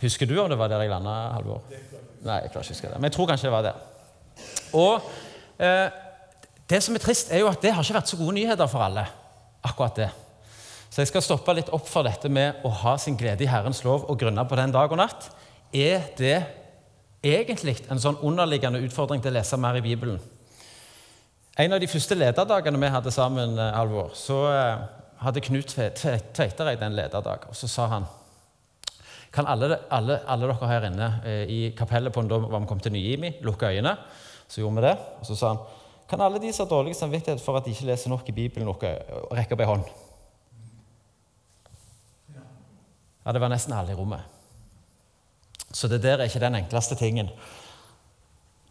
Husker 0.00 0.28
du 0.28 0.38
om 0.40 0.48
det 0.48 0.56
var 0.56 0.70
der 0.72 0.80
jeg 0.80 0.92
landa, 0.92 1.12
Halvor? 1.34 1.66
Nei, 2.24 2.38
jeg 2.40 2.54
klarer 2.54 2.64
ikke 2.64 2.72
å 2.72 2.72
huske 2.72 2.88
det. 2.88 2.96
Men 2.96 3.10
jeg 3.10 3.14
tror 3.18 3.28
kanskje 3.28 3.50
det 3.50 3.52
var 3.52 3.66
der. 3.66 3.82
Og 4.80 5.10
eh, 5.60 5.98
det 6.72 6.80
som 6.80 6.96
er 6.96 7.04
trist, 7.04 7.28
er 7.28 7.42
jo 7.42 7.50
at 7.50 7.60
det 7.60 7.74
har 7.76 7.84
ikke 7.84 7.98
vært 7.98 8.12
så 8.14 8.18
gode 8.22 8.36
nyheter 8.38 8.70
for 8.72 8.84
alle. 8.86 9.04
akkurat 9.64 10.00
det. 10.00 10.08
Så 10.88 11.02
jeg 11.02 11.10
skal 11.10 11.24
stoppe 11.26 11.52
litt 11.58 11.68
opp 11.74 11.84
for 11.90 12.06
dette 12.08 12.30
med 12.32 12.64
å 12.64 12.72
ha 12.80 12.96
sin 13.02 13.16
glede 13.20 13.44
i 13.44 13.50
Herrens 13.50 13.82
lov 13.84 14.08
og 14.08 14.18
grunne 14.20 14.44
på 14.48 14.56
den 14.56 14.72
dag 14.72 14.92
og 14.92 15.00
natt. 15.00 15.28
Er 15.74 16.08
det 16.16 16.38
egentlig 17.24 17.76
en 17.90 18.00
sånn 18.00 18.20
underliggende 18.24 18.80
utfordring 18.84 19.20
til 19.20 19.34
å 19.34 19.36
lese 19.36 19.60
mer 19.60 19.76
i 19.76 19.84
Bibelen? 19.84 20.20
En 21.60 21.76
av 21.76 21.80
de 21.82 21.92
første 21.92 22.16
lederdagene 22.16 22.80
vi 22.80 22.92
hadde 22.96 23.12
sammen, 23.12 23.58
eh, 23.58 23.74
Halvor, 23.76 24.16
så 24.16 24.40
eh, 24.48 24.84
hadde 25.24 25.42
Knut 25.44 25.72
Tveitereid 25.74 26.82
en 26.82 26.96
lederdag. 26.96 27.48
Og 27.50 27.56
så 27.58 27.70
sa 27.70 27.88
han 27.92 28.06
kan 29.34 29.48
alle, 29.50 29.80
alle, 29.90 30.20
alle 30.30 30.46
dere 30.46 30.68
her 30.70 30.84
inne 30.86 31.08
eh, 31.26 31.48
i 31.50 31.60
kapellet 31.74 32.14
på 32.14 32.22
en 32.22 32.28
da 32.30 32.38
var 32.38 32.62
vi 32.62 32.68
kom 32.70 32.82
til 32.82 32.94
Nyimi, 32.94 33.32
lukke 33.42 33.66
øynene? 33.66 33.96
Så 34.46 34.60
gjorde 34.60 34.78
vi 34.78 34.86
det. 34.86 34.94
Og 35.18 35.26
så 35.26 35.38
sa 35.38 35.54
han 35.54 35.64
kan 36.08 36.22
alle 36.22 36.38
de 36.38 36.52
som 36.52 36.66
har 36.66 36.70
dårlig 36.70 36.94
samvittighet 36.94 37.42
for 37.42 37.58
at 37.58 37.66
de 37.66 37.72
ikke 37.74 37.88
leser 37.88 38.12
nok 38.12 38.28
i 38.28 38.36
Bibelen, 38.36 38.68
lukke, 38.68 38.92
rekke 39.34 39.56
opp 39.56 39.64
ei 39.64 39.68
hånd? 39.70 39.88
Ja, 43.24 43.32
det 43.32 43.40
var 43.40 43.50
nesten 43.50 43.74
alle 43.74 43.94
i 43.94 43.98
rommet. 43.98 44.22
Så 45.74 45.88
det 45.90 46.02
der 46.04 46.20
er 46.20 46.28
ikke 46.28 46.42
den 46.44 46.60
enkleste 46.60 46.94
tingen. 46.94 47.32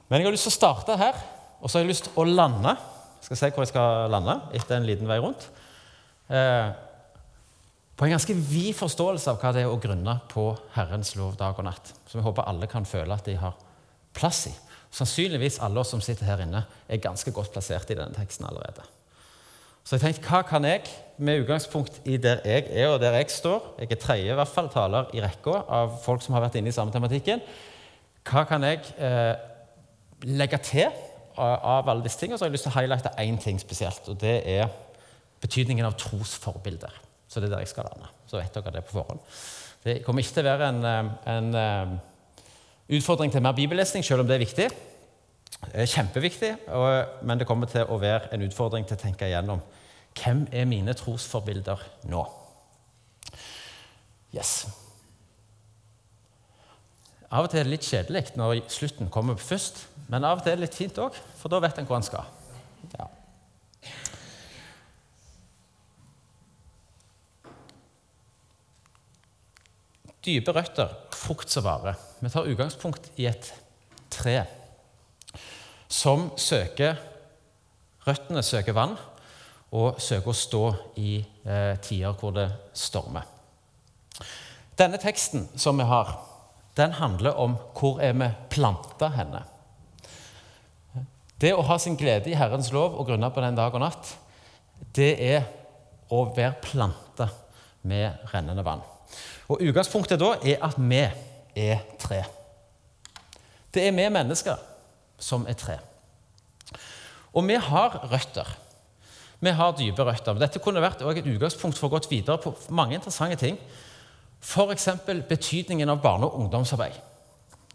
Men 0.07 0.22
jeg 0.22 0.29
har 0.29 0.36
lyst 0.36 0.45
til 0.48 0.53
å 0.53 0.60
starte 0.60 0.95
her, 1.00 1.17
og 1.60 1.67
så 1.67 1.79
har 1.79 1.83
jeg 1.83 1.91
lyst 1.91 2.07
til 2.07 2.22
å 2.22 2.27
lande. 2.29 2.75
Jeg 3.19 3.27
skal 3.27 3.39
se 3.41 3.51
hvor 3.55 3.65
jeg 3.65 3.74
skal 3.74 4.13
lande 4.13 4.38
etter 4.55 4.77
en 4.77 4.88
liten 4.88 5.10
vei 5.10 5.17
rundt. 5.24 5.50
Eh, 6.30 6.72
på 7.96 8.06
en 8.06 8.15
ganske 8.15 8.34
vid 8.34 8.74
forståelse 8.75 9.30
av 9.32 9.42
hva 9.42 9.51
det 9.53 9.63
er 9.63 9.72
å 9.72 9.80
grunne 9.82 10.15
på 10.32 10.48
Herrens 10.74 11.13
lov 11.20 11.36
dag 11.38 11.60
og 11.60 11.68
natt. 11.68 11.94
Som 12.10 12.20
jeg 12.20 12.27
håper 12.27 12.48
alle 12.50 12.70
kan 12.72 12.88
føle 12.89 13.13
at 13.13 13.27
de 13.27 13.38
har 13.38 13.58
plass 14.18 14.48
i. 14.50 14.53
Sannsynligvis 14.94 15.60
alle 15.63 15.82
oss 15.82 15.94
som 15.94 16.01
sitter 16.01 16.27
her 16.30 16.44
inne, 16.46 16.65
er 16.88 17.01
ganske 17.01 17.32
godt 17.34 17.53
plassert 17.53 17.89
i 17.89 17.98
denne 17.98 18.13
teksten 18.18 18.46
allerede. 18.50 18.86
Så 19.84 19.98
jeg 19.98 20.03
tenkte, 20.03 20.27
hva 20.30 20.42
kan 20.48 20.65
jeg, 20.65 20.88
med 21.18 21.44
utgangspunkt 21.44 22.00
i 22.10 22.15
der 22.18 22.39
jeg 22.48 22.70
er 22.72 22.89
og 22.89 23.01
der 23.03 23.13
jeg 23.20 23.30
står 23.30 23.75
Jeg 23.77 23.92
er 23.92 24.00
tredje 24.01 24.32
i 24.32 24.38
hvert 24.38 24.50
fall 24.50 24.70
taler 24.74 25.12
i 25.13 25.22
rekka 25.22 25.60
av 25.70 25.98
folk 26.01 26.24
som 26.24 26.34
har 26.34 26.42
vært 26.46 26.56
inne 26.58 26.72
i 26.72 26.75
samme 26.75 26.94
tematikken. 26.94 27.44
Hva 28.25 28.46
kan 28.50 28.63
jeg 28.65 28.80
eh, 28.98 29.36
legge 30.24 30.58
til 30.63 30.88
av, 31.38 31.89
alle 31.89 32.01
disse 32.06 32.18
tingene? 32.18 32.39
Så 32.39 32.46
har 32.46 32.50
jeg 32.50 32.58
lyst 32.58 32.68
til 32.70 32.74
å 32.74 32.77
highlighte 32.77 33.13
én 33.22 33.38
ting 33.44 33.60
spesielt, 33.62 34.08
og 34.10 34.18
det 34.24 34.39
er 34.50 34.72
betydningen 35.43 35.88
av 35.88 35.97
trosforbilder. 36.00 36.95
Så 37.27 37.41
det 37.41 37.50
er 37.50 37.57
der 37.57 37.65
jeg 37.65 37.73
skal 37.73 37.89
lande. 37.89 38.09
Så 38.29 38.39
vet 38.39 38.55
dere 38.55 38.73
det 38.77 38.85
på 38.88 38.97
forhånd. 39.00 39.21
Det 39.83 40.00
kommer 40.05 40.23
ikke 40.23 40.38
til 40.38 40.45
å 40.45 40.51
være 40.51 40.71
en, 40.71 40.83
eh, 40.88 41.13
en 41.33 41.55
eh, 41.59 41.93
utfordring 42.97 43.31
til 43.33 43.43
mer 43.43 43.55
bibellesning, 43.57 44.05
selv 44.05 44.23
om 44.23 44.29
det 44.29 44.38
er 44.38 44.45
viktig. 44.45 44.67
Det 45.63 45.79
er 45.79 45.88
kjempeviktig, 45.88 46.51
men 47.23 47.39
det 47.39 47.47
kommer 47.47 47.69
til 47.71 47.88
å 47.88 47.95
være 48.01 48.33
en 48.35 48.41
utfordring 48.43 48.83
til 48.88 48.97
å 48.97 49.00
tenke 49.00 49.29
igjennom 49.29 49.62
hvem 50.17 50.45
er 50.51 50.65
mine 50.69 50.93
trosforbilder 50.97 51.79
nå. 52.12 52.23
Yes. 54.33 54.65
Av 57.33 57.45
og 57.45 57.50
til 57.50 57.62
er 57.62 57.65
det 57.65 57.73
litt 57.73 57.88
kjedelig 57.88 58.25
når 58.38 58.63
slutten 58.69 59.09
kommer 59.13 59.39
først, 59.39 59.85
men 60.12 60.25
av 60.27 60.41
og 60.41 60.45
til 60.45 60.53
er 60.53 60.59
det 60.59 60.67
litt 60.67 60.77
fint 60.77 61.00
òg, 61.01 61.15
for 61.39 61.53
da 61.53 61.62
vet 61.63 61.79
en 61.79 61.88
hvor 61.89 61.97
en 61.97 62.05
skal. 62.05 62.27
Ja. 62.97 63.07
Dype 70.24 70.53
røtter, 70.56 70.92
frukt 71.12 71.51
som 71.51 71.65
varer. 71.65 71.98
Vi 72.24 72.32
tar 72.32 72.48
utgangspunkt 72.48 73.10
i 73.20 73.27
et 73.27 73.50
tre 74.13 74.44
som 75.94 76.32
søker 76.39 76.98
Røttene 78.03 78.42
søker 78.44 78.75
vann 78.75 78.98
og 79.74 80.00
søker 80.03 80.34
å 80.34 80.36
stå 80.36 80.63
i 81.00 81.13
eh, 81.22 81.77
tider 81.80 82.18
hvor 82.20 82.34
det 82.36 82.50
stormer. 82.75 83.24
Denne 84.75 85.00
teksten 85.00 85.46
som 85.56 85.80
vi 85.80 85.88
har, 85.88 86.12
den 86.75 86.98
handler 86.98 87.39
om 87.39 87.56
hvor 87.77 88.01
er 88.03 88.12
vi 88.20 88.27
planta 88.51 89.08
henne. 89.15 89.44
Det 91.39 91.53
å 91.56 91.63
ha 91.68 91.77
sin 91.80 91.96
glede 92.00 92.32
i 92.32 92.38
Herrens 92.38 92.74
lov 92.75 92.98
og 92.98 93.08
grunne 93.08 93.32
på 93.32 93.44
den 93.44 93.56
dag 93.56 93.72
og 93.72 93.86
natt, 93.86 94.13
det 94.96 95.13
er 95.24 95.48
å 96.12 96.25
være 96.36 96.60
planta 96.63 97.30
med 97.88 98.27
rennende 98.34 98.68
vann. 98.68 98.84
Og 99.53 99.62
Utgangspunktet 99.62 100.17
da 100.22 100.33
er 100.41 100.62
at 100.65 100.77
vi 100.81 101.03
er 101.55 101.81
tre. 102.01 102.24
Det 103.74 103.86
er 103.86 103.93
vi 103.93 104.10
mennesker 104.10 104.57
som 105.22 105.45
er 105.50 105.57
tre. 105.57 105.77
Og 107.33 107.45
vi 107.45 107.57
har 107.57 108.00
røtter. 108.10 108.50
Vi 109.43 109.53
har 109.53 109.75
dype 109.77 110.05
røtter. 110.05 110.38
Dette 110.41 110.62
kunne 110.63 110.81
vært 110.81 111.01
et 111.01 111.25
utgangspunkt 111.25 111.77
for 111.77 111.89
å 111.89 111.98
gå 111.98 112.07
videre 112.10 112.39
på 112.41 112.53
mange 112.74 112.98
interessante 112.98 113.38
ting. 113.41 113.57
F.eks. 114.43 114.88
betydningen 115.29 115.89
av 115.89 116.01
barne- 116.01 116.25
og 116.25 116.39
ungdomsarbeid. 116.41 116.98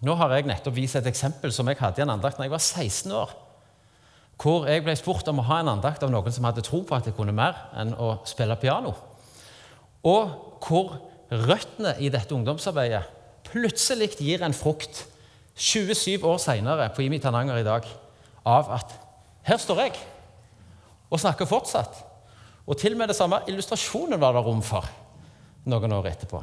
Nå 0.03 0.15
har 0.15 0.35
jeg 0.35 0.47
nettopp 0.47 0.75
vist 0.75 0.99
et 0.99 1.07
eksempel 1.11 1.53
som 1.55 1.69
jeg 1.69 1.79
hadde 1.79 2.03
i 2.03 2.07
en 2.07 2.15
andakt 2.15 2.39
da 2.39 2.47
jeg 2.47 2.55
var 2.55 2.63
16 2.63 3.13
år. 3.13 3.35
Hvor 4.39 4.67
jeg 4.71 4.85
ble 4.87 4.95
spurt 4.99 5.29
om 5.31 5.41
å 5.43 5.47
ha 5.49 5.61
en 5.61 5.73
andakt 5.75 6.03
av 6.03 6.11
noen 6.11 6.35
som 6.35 6.47
hadde 6.47 6.63
tro 6.67 6.85
på 6.87 6.95
at 6.95 7.07
jeg 7.07 7.17
kunne 7.17 7.35
mer 7.35 7.57
enn 7.79 7.95
å 7.99 8.19
spille 8.29 8.59
piano. 8.61 8.95
Og 10.07 10.59
hvor 10.63 10.93
røttene 11.31 11.95
i 12.01 12.11
dette 12.13 12.35
ungdomsarbeidet 12.35 13.05
plutselig 13.49 14.13
gir 14.19 14.43
en 14.45 14.57
frukt 14.57 15.07
27 15.59 16.25
år 16.27 16.39
seinere 16.43 16.89
på 16.95 17.03
Imi 17.05 17.19
Tananger 17.21 17.61
i 17.61 17.67
dag 17.67 17.87
av 18.49 18.71
at 18.79 18.95
her 19.49 19.61
står 19.61 19.83
jeg 19.87 19.97
og 21.09 21.21
snakker 21.21 21.49
fortsatt. 21.49 22.05
Og 22.69 22.77
til 22.77 22.93
og 22.93 23.01
med 23.01 23.09
det 23.09 23.17
samme 23.17 23.41
illustrasjonen 23.49 24.21
var 24.21 24.37
det 24.37 24.45
rom 24.45 24.61
for 24.63 24.85
noen 25.69 25.95
år 25.97 26.11
etterpå. 26.11 26.43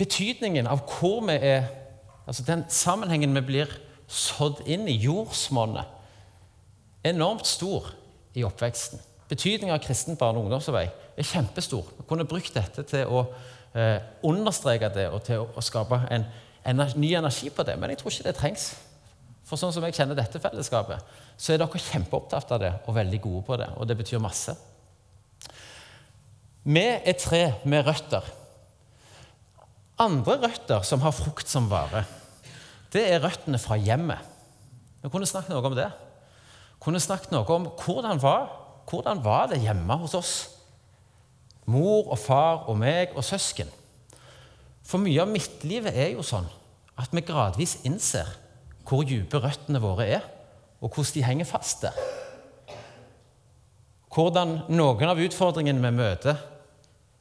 Betydningen 0.00 0.66
av 0.70 0.82
hvor 0.88 1.20
vi 1.28 1.36
er, 1.36 1.68
altså 2.26 2.44
den 2.46 2.64
sammenhengen 2.72 3.34
vi 3.36 3.44
blir 3.46 3.74
sådd 4.10 4.64
inn 4.66 4.88
i, 4.90 4.96
jordsmonnet, 4.98 5.86
enormt 7.06 7.46
stor 7.46 7.86
i 8.34 8.44
oppveksten. 8.44 9.00
Betydningen 9.30 9.76
av 9.76 9.82
kristent 9.84 10.18
barne- 10.18 10.40
og 10.40 10.48
ungdomsarbeid 10.48 10.90
er 11.20 11.28
kjempestor. 11.28 11.88
Vi 11.98 12.06
kunne 12.08 12.28
brukt 12.28 12.54
dette 12.54 12.84
til 12.88 13.08
å 13.08 13.24
eh, 13.74 13.98
understreke 14.26 14.90
det 14.94 15.08
og 15.12 15.22
til 15.26 15.42
å, 15.42 15.48
å 15.56 15.64
skape 15.64 16.02
en, 16.10 16.26
en 16.66 16.86
ny 16.96 17.14
energi 17.18 17.52
på 17.54 17.66
det, 17.66 17.76
men 17.80 17.92
jeg 17.92 18.02
tror 18.02 18.14
ikke 18.14 18.28
det 18.30 18.38
trengs. 18.38 18.70
For 19.46 19.58
sånn 19.58 19.72
som 19.74 19.84
jeg 19.86 19.96
kjenner 19.96 20.18
dette 20.18 20.38
fellesskapet, 20.42 21.06
så 21.40 21.54
er 21.54 21.62
dere 21.62 21.82
kjempeopptatt 21.82 22.52
av 22.54 22.60
det 22.62 22.74
og 22.84 22.94
veldig 22.94 23.22
gode 23.24 23.46
på 23.48 23.56
det. 23.58 23.70
Og 23.80 23.88
det 23.88 23.96
betyr 23.98 24.22
masse. 24.22 24.54
Vi 26.62 26.84
er 26.84 27.16
tre 27.18 27.42
med 27.64 27.86
røtter. 27.88 28.26
Andre 30.00 30.36
røtter 30.44 30.84
som 30.86 31.02
har 31.04 31.16
frukt 31.16 31.48
som 31.50 31.66
vare, 31.70 32.04
det 32.90 33.02
er 33.06 33.20
røttene 33.22 33.58
fra 33.60 33.76
hjemmet. 33.78 34.22
Vi 35.00 35.10
kunne 35.12 35.28
snakket 35.28 35.52
noe 35.54 35.66
om 35.66 35.76
det. 35.76 35.88
Vi 36.76 36.80
kunne 36.84 37.02
snakket 37.02 37.32
noe 37.34 37.56
om 37.56 37.68
hvordan 37.80 38.20
var, 38.22 38.48
hvordan 38.90 39.22
var 39.24 39.50
det 39.50 39.60
hjemme 39.64 39.98
hos 40.02 40.16
oss. 40.18 40.34
Mor 41.70 42.10
og 42.10 42.18
far 42.18 42.66
og 42.70 42.78
meg 42.80 43.14
og 43.14 43.24
søsken. 43.26 43.70
For 44.82 45.02
mye 45.02 45.22
av 45.22 45.30
midtlivet 45.30 45.94
er 45.94 46.14
jo 46.16 46.24
sånn 46.26 46.48
at 47.00 47.12
vi 47.14 47.22
gradvis 47.24 47.78
innser 47.88 48.28
hvor 48.88 49.04
dype 49.06 49.38
røttene 49.38 49.80
våre 49.82 50.06
er, 50.18 50.24
og 50.80 50.90
hvordan 50.90 51.14
de 51.14 51.22
henger 51.22 51.48
fast 51.48 51.84
der. 51.84 51.96
Hvordan 54.10 54.56
noen 54.72 55.12
av 55.12 55.20
utfordringene 55.22 55.82
vi 55.84 55.92
møter 55.94 56.40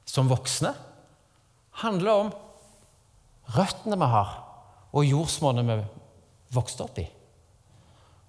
som 0.10 0.32
voksne, 0.32 0.72
handler 1.84 2.24
om 2.24 2.32
røttene 3.54 4.00
vi 4.00 4.10
har, 4.10 4.32
og 4.90 5.06
jordsmonnet 5.06 5.68
vi 5.70 5.78
vokste 6.56 6.88
opp 6.88 6.98
i. 6.98 7.06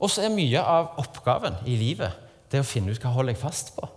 Og 0.00 0.12
så 0.12 0.26
er 0.26 0.34
mye 0.34 0.60
av 0.60 0.98
oppgaven 1.00 1.62
i 1.68 1.78
livet 1.80 2.28
det 2.52 2.60
å 2.60 2.66
finne 2.66 2.92
ut 2.92 3.00
hva 3.00 3.14
holder 3.14 3.36
jeg 3.36 3.42
fast 3.42 3.72
på, 3.76 3.88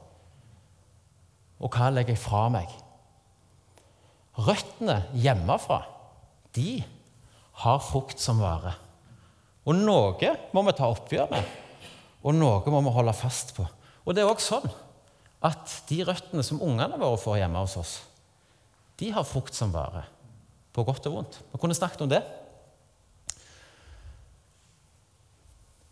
og 1.63 1.71
hva 1.71 1.89
legger 1.93 2.17
jeg 2.17 2.23
fra 2.23 2.47
meg. 2.51 2.71
Røttene 4.33 5.03
hjemmefra, 5.15 5.83
de 6.57 6.81
har 7.63 7.83
frukt 7.85 8.21
som 8.21 8.41
vare. 8.43 8.73
Og 9.63 9.77
noe 9.77 10.33
må 10.51 10.63
vi 10.67 10.73
ta 10.75 10.89
oppgjør 10.91 11.29
med, 11.31 11.51
og 12.23 12.35
noe 12.35 12.73
må 12.73 12.81
vi 12.83 12.95
holde 12.97 13.13
fast 13.15 13.53
på. 13.55 13.65
Og 14.03 14.15
det 14.15 14.23
er 14.23 14.31
også 14.31 14.57
sånn 14.57 14.73
at 15.43 15.77
de 15.89 16.01
røttene 16.07 16.43
som 16.45 16.61
ungene 16.63 16.99
våre 16.99 17.19
får 17.19 17.41
hjemme 17.41 17.63
hos 17.63 17.77
oss, 17.79 17.93
de 18.99 19.09
har 19.11 19.27
frukt 19.27 19.55
som 19.55 19.71
vare, 19.73 20.05
på 20.73 20.83
godt 20.87 21.07
og 21.09 21.17
vondt. 21.17 21.39
Vi 21.51 21.59
kunne 21.61 21.77
snakket 21.77 22.03
om 22.05 22.11
det. 22.11 22.21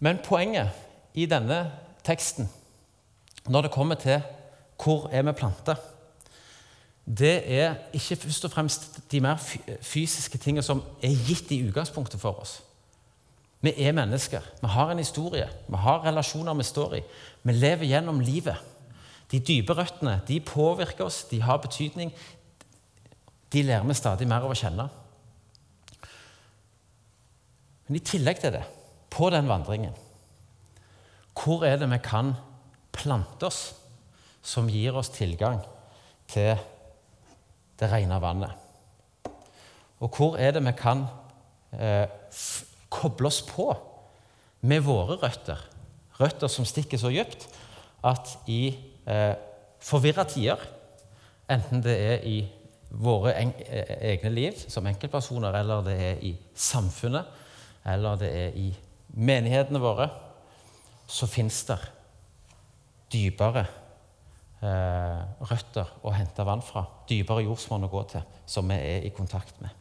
Men 0.02 0.22
poenget 0.26 0.74
i 1.14 1.28
denne 1.30 1.64
teksten, 2.06 2.48
når 3.46 3.68
det 3.68 3.74
kommer 3.76 4.00
til 4.02 4.22
hvor 4.82 5.10
er 5.12 5.24
vi 5.28 5.32
planta, 5.38 5.76
det 7.06 7.38
er 7.52 7.76
ikke 7.94 8.16
først 8.16 8.46
og 8.46 8.52
fremst 8.52 9.00
de 9.12 9.22
mer 9.22 9.40
fysiske 9.82 10.38
tingene 10.38 10.64
som 10.64 10.84
er 11.04 11.16
gitt 11.28 11.52
i 11.52 11.62
utgangspunktet 11.68 12.22
for 12.22 12.40
oss. 12.42 12.60
Vi 13.62 13.74
er 13.78 13.94
mennesker. 13.94 14.42
Vi 14.62 14.68
har 14.68 14.92
en 14.92 15.02
historie. 15.02 15.48
Vi 15.68 15.78
har 15.78 16.06
relasjoner 16.06 16.54
vi 16.58 16.64
står 16.64 16.96
i. 16.98 17.02
Vi 17.44 17.54
lever 17.54 17.86
gjennom 17.86 18.20
livet. 18.20 18.58
De 19.32 19.40
dype 19.40 19.74
røttene 19.74 20.20
de 20.28 20.40
påvirker 20.40 21.06
oss, 21.06 21.24
de 21.30 21.42
har 21.42 21.62
betydning. 21.62 22.14
De 23.54 23.64
lærer 23.64 23.86
vi 23.88 23.94
stadig 23.94 24.28
mer 24.28 24.46
av 24.46 24.54
å 24.54 24.58
kjenne. 24.58 24.88
Men 27.88 28.00
i 28.00 28.06
tillegg 28.06 28.42
til 28.42 28.56
det, 28.56 28.64
på 29.12 29.28
den 29.34 29.50
vandringen 29.50 29.92
Hvor 31.36 31.66
er 31.68 31.76
det 31.78 31.90
vi 31.92 31.98
kan 32.04 32.34
plante 32.96 33.50
oss 33.50 33.81
som 34.42 34.70
gir 34.70 34.96
oss 34.98 35.12
tilgang 35.14 35.62
til 36.32 36.56
det 37.80 37.90
rene 37.92 38.20
vannet? 38.22 38.58
Og 40.02 40.10
hvor 40.18 40.38
er 40.42 40.56
det 40.56 40.64
vi 40.66 40.74
kan 40.78 41.06
eh, 41.78 42.10
koble 42.92 43.30
oss 43.30 43.42
på 43.46 43.70
med 44.68 44.84
våre 44.86 45.18
røtter. 45.22 45.60
Røtter 46.20 46.52
som 46.52 46.68
stikker 46.68 47.00
så 47.02 47.12
dypt 47.14 47.48
at 48.06 48.34
i 48.50 48.74
eh, 49.10 49.34
forvirra 49.82 50.26
tider, 50.30 50.62
enten 51.50 51.84
det 51.86 51.96
er 51.98 52.26
i 52.28 52.40
våre 52.92 53.34
eh, 53.38 53.94
egne 54.14 54.34
liv 54.34 54.58
som 54.68 54.88
enkeltpersoner, 54.90 55.56
eller 55.62 55.86
det 55.86 55.98
er 56.10 56.26
i 56.28 56.34
samfunnet, 56.56 57.30
eller 57.86 58.20
det 58.22 58.32
er 58.38 58.58
i 58.60 58.70
menighetene 59.18 59.82
våre, 59.82 60.10
så 61.08 61.28
fins 61.28 61.64
det 61.68 61.80
dypere 63.12 63.66
røtter 64.62 65.90
å 66.06 66.14
hente 66.14 66.46
vann 66.46 66.62
fra, 66.62 66.86
dypere 67.10 67.46
jordsmonn 67.48 67.88
å 67.88 67.92
gå 67.92 68.04
til, 68.14 68.26
som 68.46 68.70
vi 68.70 68.78
er 68.78 69.08
i 69.08 69.14
kontakt 69.16 69.58
med. 69.64 69.74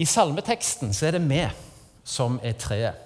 I 0.00 0.06
salmeteksten 0.08 0.94
så 0.96 1.06
er 1.08 1.18
det 1.18 1.24
vi 1.28 1.42
som 2.04 2.40
er 2.42 2.56
treet, 2.58 3.00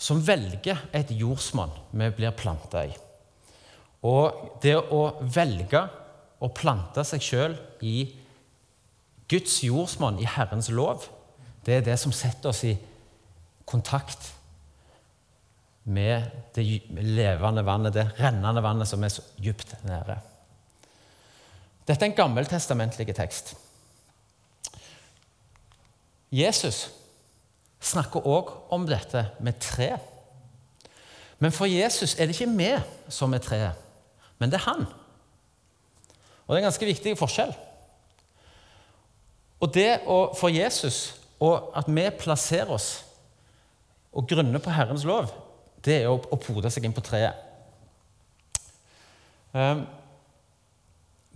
som 0.00 0.22
velger 0.24 0.78
et 0.96 1.10
jordsmonn 1.12 1.74
vi 1.90 2.08
blir 2.16 2.32
planta 2.32 2.86
i. 2.88 2.94
Og 4.08 4.60
det 4.62 4.78
å 4.78 5.02
velge 5.20 5.82
å 6.40 6.48
plante 6.56 7.04
seg 7.04 7.24
sjøl 7.24 7.56
i 7.84 8.08
Guds 9.30 9.58
jordsmonn, 9.62 10.18
i 10.22 10.26
Herrens 10.26 10.70
lov, 10.72 11.04
det 11.66 11.76
er 11.76 11.84
det 11.90 11.98
som 12.00 12.14
setter 12.16 12.54
oss 12.54 12.64
i 12.64 12.72
kontakt 13.68 14.32
med 15.84 16.28
det 16.54 16.64
levende 16.90 17.64
vannet, 17.66 17.94
det 17.94 18.10
rennende 18.20 18.62
vannet 18.62 18.88
som 18.88 19.04
er 19.04 19.12
så 19.12 19.24
dypt 19.40 19.74
nede. 19.84 20.18
Dette 21.88 22.04
er 22.04 22.10
en 22.10 22.16
gammeltestamentlig 22.16 23.08
tekst. 23.16 23.54
Jesus 26.30 26.90
snakker 27.80 28.26
òg 28.28 28.52
om 28.70 28.84
dette 28.86 29.24
med 29.40 29.58
tre. 29.60 29.96
Men 31.40 31.52
for 31.52 31.66
Jesus 31.66 32.14
er 32.14 32.28
det 32.28 32.36
ikke 32.36 32.52
vi 32.52 32.70
som 33.08 33.34
er 33.34 33.42
treet, 33.42 33.88
men 34.38 34.52
det 34.52 34.60
er 34.60 34.68
han. 34.68 34.84
Og 36.46 36.52
det 36.52 36.60
er 36.60 36.62
en 36.64 36.68
ganske 36.68 36.86
viktig 36.86 37.16
forskjell. 37.18 37.52
Og 39.60 39.74
det 39.74 40.00
å, 40.08 40.32
for 40.36 40.52
Jesus, 40.52 41.16
og 41.40 41.72
at 41.76 41.88
vi 41.88 42.06
plasserer 42.20 42.72
oss 42.72 42.90
og 44.12 44.28
grunner 44.28 44.60
på 44.62 44.72
Herrens 44.74 45.04
lov, 45.08 45.30
det 45.86 46.02
er 46.02 46.10
å, 46.10 46.18
å 46.18 46.38
pode 46.40 46.70
seg 46.72 46.86
inn 46.86 46.96
på 46.96 47.04
treet. 47.04 47.46
Um, 49.52 49.82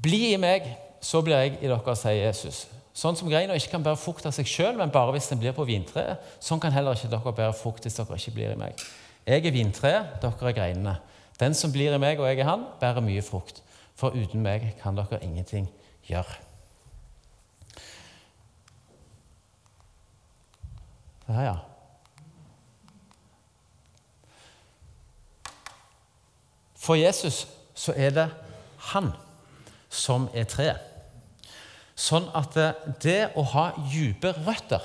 bli 0.05 0.35
i 0.35 0.39
meg, 0.41 0.69
så 1.05 1.23
blir 1.25 1.41
jeg 1.41 1.57
i 1.59 1.71
dere, 1.71 1.97
sier 1.99 2.27
Jesus. 2.27 2.65
Sånn 2.95 3.17
som 3.19 3.27
greina 3.27 3.57
ikke 3.59 3.73
kan 3.73 3.83
bære 3.83 3.99
frukt 3.99 4.27
av 4.29 4.35
seg 4.37 4.47
sjøl, 4.47 4.77
men 4.79 4.93
bare 4.95 5.17
hvis 5.17 5.27
den 5.33 5.41
blir 5.41 5.55
på 5.57 5.67
vintreet, 5.67 6.23
sånn 6.45 6.63
kan 6.63 6.75
heller 6.75 6.95
ikke 6.95 7.11
dere 7.11 7.35
bære 7.41 7.57
frukt 7.59 7.87
hvis 7.87 7.99
dere 7.99 8.21
ikke 8.21 8.37
blir 8.37 8.55
i 8.55 8.61
meg. 8.61 8.85
Jeg 9.27 9.43
er 9.43 9.57
vintreet, 9.57 10.17
dere 10.23 10.51
er 10.51 10.57
greinene. 10.57 10.95
Den 11.41 11.57
som 11.59 11.73
blir 11.75 11.95
i 11.95 11.99
meg 11.99 12.21
og 12.23 12.29
jeg 12.29 12.45
er 12.45 12.51
han, 12.53 12.69
bærer 12.81 13.03
mye 13.03 13.25
frukt. 13.25 13.65
For 13.99 14.15
uten 14.15 14.43
meg 14.45 14.75
kan 14.83 14.95
dere 14.99 15.23
ingenting 15.27 15.67
gjøre. 16.07 16.39
Ja, 21.29 21.41
ja. 21.41 21.55
For 26.85 26.99
Jesus 27.00 27.47
så 27.75 27.95
er 27.97 28.12
det 28.14 28.26
han 28.93 29.12
som 29.88 30.29
er 30.37 30.49
treet. 30.50 30.83
Sånn 31.95 32.26
at 32.35 32.57
det 33.03 33.21
å 33.38 33.45
ha 33.55 33.69
dype 33.79 34.35
røtter, 34.45 34.83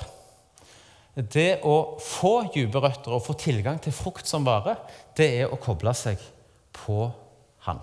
det 1.18 1.60
å 1.66 1.98
få 2.00 2.34
dype 2.54 2.80
røtter 2.80 3.16
og 3.16 3.24
få 3.26 3.34
tilgang 3.38 3.80
til 3.82 3.92
frukt 3.92 4.30
som 4.30 4.46
vare, 4.46 4.76
det 5.18 5.26
er 5.42 5.50
å 5.50 5.58
koble 5.60 5.92
seg 5.98 6.22
på 6.76 7.10
Han. 7.66 7.82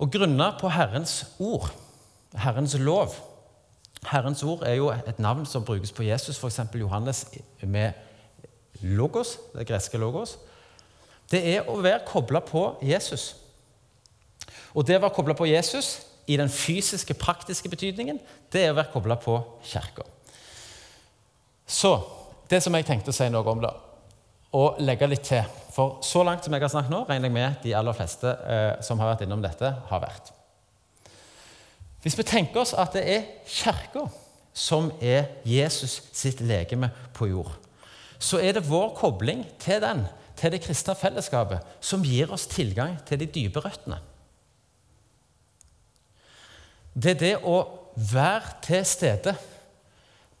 Og 0.00 0.08
grunna 0.14 0.54
på 0.56 0.70
Herrens 0.72 1.18
ord, 1.42 1.66
Herrens 2.40 2.78
lov 2.80 3.18
Herrens 4.04 4.42
ord 4.44 4.62
er 4.68 4.74
jo 4.76 4.90
et 4.92 5.18
navn 5.22 5.46
som 5.48 5.64
brukes 5.64 5.92
på 5.92 6.04
Jesus, 6.04 6.36
f.eks. 6.36 6.60
Johannes 6.76 7.24
med 7.62 7.92
logos, 8.82 9.38
det 9.54 9.66
greske 9.68 9.98
logos. 9.98 10.36
Det 11.30 11.40
er 11.54 11.68
å 11.70 11.78
være 11.82 12.04
kobla 12.08 12.42
på 12.44 12.66
Jesus. 12.84 13.34
Og 14.74 14.86
det 14.86 14.98
å 14.98 15.04
være 15.04 15.14
kobla 15.16 15.36
på 15.38 15.48
Jesus 15.48 15.96
i 16.26 16.36
den 16.40 16.50
fysiske, 16.52 17.14
praktiske 17.14 17.68
betydningen, 17.68 18.20
det 18.52 18.64
er 18.64 18.72
å 18.72 18.78
være 18.78 18.92
kobla 18.92 19.16
på 19.20 19.38
Kirka. 19.64 20.06
Så 21.66 21.96
det 22.50 22.60
som 22.62 22.74
jeg 22.76 22.86
tenkte 22.88 23.12
å 23.12 23.16
si 23.16 23.28
noe 23.32 23.50
om, 23.50 23.62
da, 23.62 23.72
og 24.54 24.80
legge 24.84 25.08
litt 25.10 25.24
til 25.26 25.42
For 25.74 25.98
så 26.06 26.22
langt 26.22 26.44
som 26.46 26.54
jeg 26.54 26.62
har 26.62 26.70
snakket 26.70 26.92
nå, 26.92 27.00
regner 27.08 27.26
jeg 27.26 27.34
med 27.34 27.54
de 27.64 27.72
aller 27.74 27.96
fleste 27.98 28.30
eh, 28.30 28.76
som 28.86 29.00
har 29.02 29.08
vært 29.10 29.24
innom 29.24 29.40
dette, 29.42 29.72
har 29.88 30.02
vært. 30.04 30.28
Hvis 32.04 32.14
vi 32.14 32.26
tenker 32.28 32.60
oss 32.62 32.76
at 32.78 32.94
det 32.94 33.02
er 33.10 33.24
Kirka 33.48 34.04
som 34.54 34.92
er 35.02 35.32
Jesus 35.42 35.96
sitt 36.14 36.38
legeme 36.46 36.92
på 37.16 37.26
jord, 37.32 37.50
så 38.22 38.38
er 38.38 38.54
det 38.54 38.68
vår 38.68 38.92
kobling 38.94 39.42
til 39.58 39.82
den, 39.82 40.04
til 40.36 40.52
det 40.54 40.62
kristne 40.64 40.94
fellesskapet, 40.98 41.62
som 41.80 42.04
gir 42.04 42.32
oss 42.34 42.46
tilgang 42.50 42.96
til 43.06 43.20
de 43.20 43.30
dype 43.30 43.62
røttene. 43.62 44.00
Det 46.94 47.14
er 47.14 47.20
det 47.20 47.34
å 47.42 47.56
være 47.96 48.58
til 48.62 48.84
stede. 48.86 49.34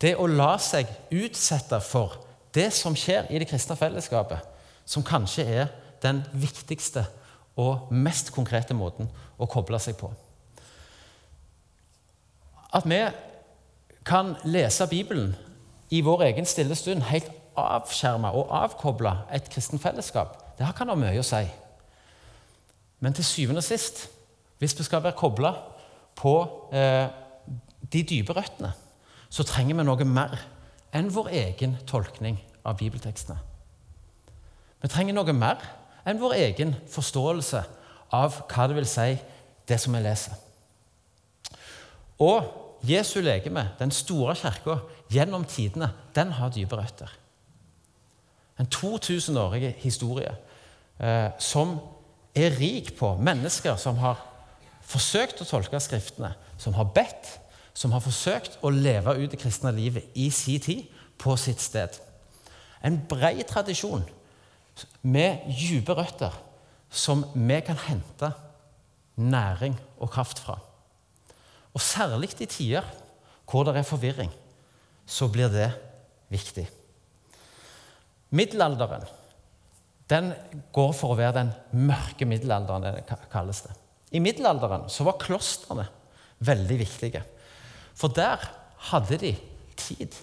Det 0.00 0.14
å 0.18 0.26
la 0.26 0.54
seg 0.62 0.90
utsette 1.14 1.80
for 1.82 2.18
det 2.54 2.70
som 2.74 2.94
skjer 2.98 3.30
i 3.30 3.40
det 3.42 3.48
kristne 3.50 3.76
fellesskapet, 3.78 4.42
som 4.86 5.06
kanskje 5.06 5.46
er 5.46 5.72
den 6.02 6.22
viktigste 6.32 7.06
og 7.58 7.90
mest 7.94 8.30
konkrete 8.34 8.74
måten 8.74 9.08
å 9.38 9.48
koble 9.50 9.78
seg 9.82 9.96
på. 9.98 10.10
At 12.74 12.86
vi 12.90 13.00
kan 14.04 14.34
lese 14.44 14.86
Bibelen 14.90 15.32
i 15.94 16.02
vår 16.04 16.26
egen 16.28 16.46
stille 16.46 16.76
stund 16.78 17.06
helt 17.08 17.30
avskjerma 17.60 18.32
og 18.34 18.50
avkoble 18.54 19.12
et 19.34 19.48
kristen 19.52 19.80
fellesskap, 19.82 20.36
det 20.58 20.70
kan 20.76 20.90
ha 20.90 20.96
mye 20.98 21.20
å 21.20 21.26
si. 21.26 21.44
Men 23.02 23.14
til 23.16 23.26
syvende 23.26 23.62
og 23.62 23.66
sist, 23.66 24.06
hvis 24.58 24.76
vi 24.78 24.86
skal 24.86 25.02
være 25.04 25.18
kobla 25.18 25.52
på 26.16 26.34
eh, 26.72 27.06
de 27.92 28.02
dype 28.02 28.32
røttene, 28.36 28.72
så 29.28 29.44
trenger 29.46 29.80
vi 29.80 29.86
noe 29.86 30.06
mer 30.06 30.38
enn 30.94 31.10
vår 31.12 31.32
egen 31.34 31.76
tolkning 31.90 32.38
av 32.64 32.78
bibeltekstene. 32.78 33.40
Vi 34.84 34.90
trenger 34.92 35.16
noe 35.16 35.34
mer 35.36 35.62
enn 36.06 36.20
vår 36.20 36.36
egen 36.38 36.74
forståelse 36.92 37.64
av 38.14 38.40
hva 38.50 38.68
det 38.68 38.78
vil 38.78 38.88
si, 38.88 39.14
det 39.66 39.80
som 39.80 39.96
vi 39.96 40.02
leser. 40.04 40.36
Og 42.22 42.44
Jesu 42.84 43.18
legeme, 43.24 43.70
den 43.78 43.90
store 43.90 44.36
kirka, 44.36 44.78
gjennom 45.10 45.46
tidene, 45.48 45.90
den 46.14 46.34
har 46.36 46.52
dype 46.52 46.76
røtter. 46.76 47.10
En 48.58 48.68
2000-årig 48.70 49.74
historie 49.82 50.30
eh, 51.00 51.30
som 51.42 51.78
er 52.34 52.54
rik 52.58 52.92
på 52.98 53.14
mennesker 53.18 53.78
som 53.80 53.98
har 54.02 54.20
forsøkt 54.84 55.40
å 55.42 55.48
tolke 55.48 55.80
Skriftene, 55.82 56.34
som 56.58 56.76
har 56.78 56.90
bedt, 56.94 57.38
som 57.74 57.94
har 57.94 58.02
forsøkt 58.04 58.58
å 58.62 58.70
leve 58.70 59.16
ut 59.18 59.30
det 59.32 59.40
kristne 59.40 59.72
livet 59.74 60.14
i 60.14 60.28
sin 60.30 60.62
tid, 60.62 60.84
på 61.18 61.36
sitt 61.38 61.62
sted. 61.62 61.94
En 62.82 62.98
bred 63.08 63.44
tradisjon 63.48 64.02
med 65.06 65.46
dype 65.46 65.94
røtter 65.94 66.34
som 66.90 67.22
vi 67.34 67.60
kan 67.64 67.78
hente 67.86 68.32
næring 69.14 69.76
og 70.02 70.10
kraft 70.10 70.42
fra. 70.42 70.58
Og 71.74 71.80
særlig 71.82 72.34
i 72.40 72.46
tider 72.50 72.86
hvor 73.50 73.66
det 73.66 73.76
er 73.76 73.86
forvirring, 73.86 74.30
så 75.06 75.28
blir 75.28 75.48
det 75.52 75.70
viktig. 76.32 76.66
Middelalderen 78.34 79.06
den 80.10 80.32
går 80.74 80.92
for 80.92 81.14
å 81.14 81.18
være 81.18 81.38
den 81.38 81.52
mørke 81.88 82.26
middelalderen, 82.28 82.84
det 82.84 83.18
kalles 83.32 83.62
det. 83.64 83.72
I 84.14 84.20
middelalderen 84.22 84.84
så 84.92 85.06
var 85.06 85.16
klostrene 85.22 85.86
veldig 86.44 86.76
viktige. 86.82 87.22
For 87.96 88.12
der 88.12 88.42
hadde 88.90 89.18
de 89.22 89.32
tid 89.80 90.16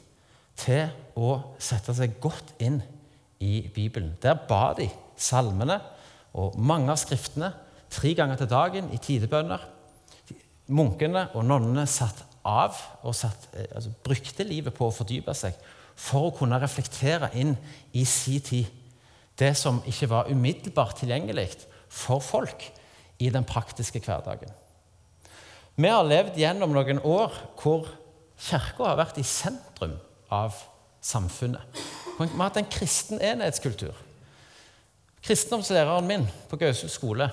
til 0.61 0.91
å 1.17 1.33
sette 1.61 1.95
seg 1.97 2.19
godt 2.21 2.53
inn 2.61 2.79
i 3.41 3.63
Bibelen. 3.73 4.13
Der 4.21 4.37
ba 4.47 4.71
de 4.77 4.87
salmene 5.17 5.79
og 6.37 6.57
mange 6.61 6.93
av 6.93 6.99
skriftene 7.01 7.49
tre 7.91 8.13
ganger 8.15 8.39
til 8.39 8.51
dagen 8.51 8.91
i 8.93 8.99
tidebønner. 9.01 9.63
Munkene 10.71 11.25
og 11.35 11.47
nonnene 11.47 11.87
satt 11.89 12.21
av 12.47 12.77
og 13.05 13.15
satt, 13.17 13.49
eh, 13.57 13.67
altså, 13.75 13.91
brukte 14.05 14.45
livet 14.47 14.73
på 14.77 14.87
å 14.87 14.93
fordype 14.93 15.33
seg 15.37 15.57
for 16.01 16.29
å 16.29 16.35
kunne 16.35 16.59
reflektere 16.61 17.29
inn 17.37 17.53
i 17.93 18.05
sin 18.09 18.41
tid 18.41 18.69
det 19.39 19.53
som 19.57 19.79
ikke 19.89 20.09
var 20.11 20.29
umiddelbart 20.29 20.99
tilgjengelig 21.01 21.49
for 21.89 22.21
folk 22.23 22.65
i 23.21 23.29
den 23.33 23.45
praktiske 23.47 24.01
hverdagen. 24.03 24.51
Vi 25.75 25.89
har 25.89 26.05
levd 26.05 26.37
gjennom 26.37 26.73
noen 26.75 27.01
år 27.07 27.33
hvor 27.61 27.89
Kirka 28.41 28.87
har 28.89 28.97
vært 28.97 29.19
i 29.21 29.25
sentrum 29.25 29.95
av 30.33 30.57
samfunnet. 31.01 31.81
Vi 32.17 32.27
har 32.27 32.47
hatt 32.47 32.59
en 32.61 32.69
kristen 32.69 33.21
enhetskultur. 33.21 33.93
Kristendomslæreren 35.21 36.07
min 36.09 36.25
på 36.49 36.57
Gausel 36.61 36.89
skole 36.89 37.29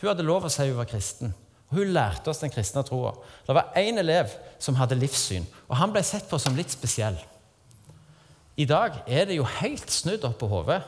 hun 0.00 0.10
hadde 0.10 0.24
lov 0.26 0.44
å 0.44 0.52
si 0.52 0.66
hun 0.68 0.76
var 0.76 0.88
kristen. 0.88 1.32
og 1.68 1.78
Hun 1.78 1.92
lærte 1.96 2.28
oss 2.32 2.42
den 2.42 2.52
kristne 2.52 2.82
troa. 2.84 3.14
Det 3.46 3.56
var 3.56 3.72
én 3.80 3.96
elev 4.00 4.32
som 4.60 4.76
hadde 4.76 4.98
livssyn, 4.98 5.46
og 5.68 5.78
han 5.80 5.92
ble 5.92 6.02
sett 6.04 6.28
på 6.28 6.40
som 6.40 6.56
litt 6.56 6.72
spesiell. 6.72 7.16
I 8.56 8.64
dag 8.64 9.02
er 9.06 9.26
det 9.28 9.36
jo 9.36 9.44
helt 9.60 9.90
snudd 9.92 10.24
opp 10.24 10.38
på 10.40 10.48
hodet 10.48 10.80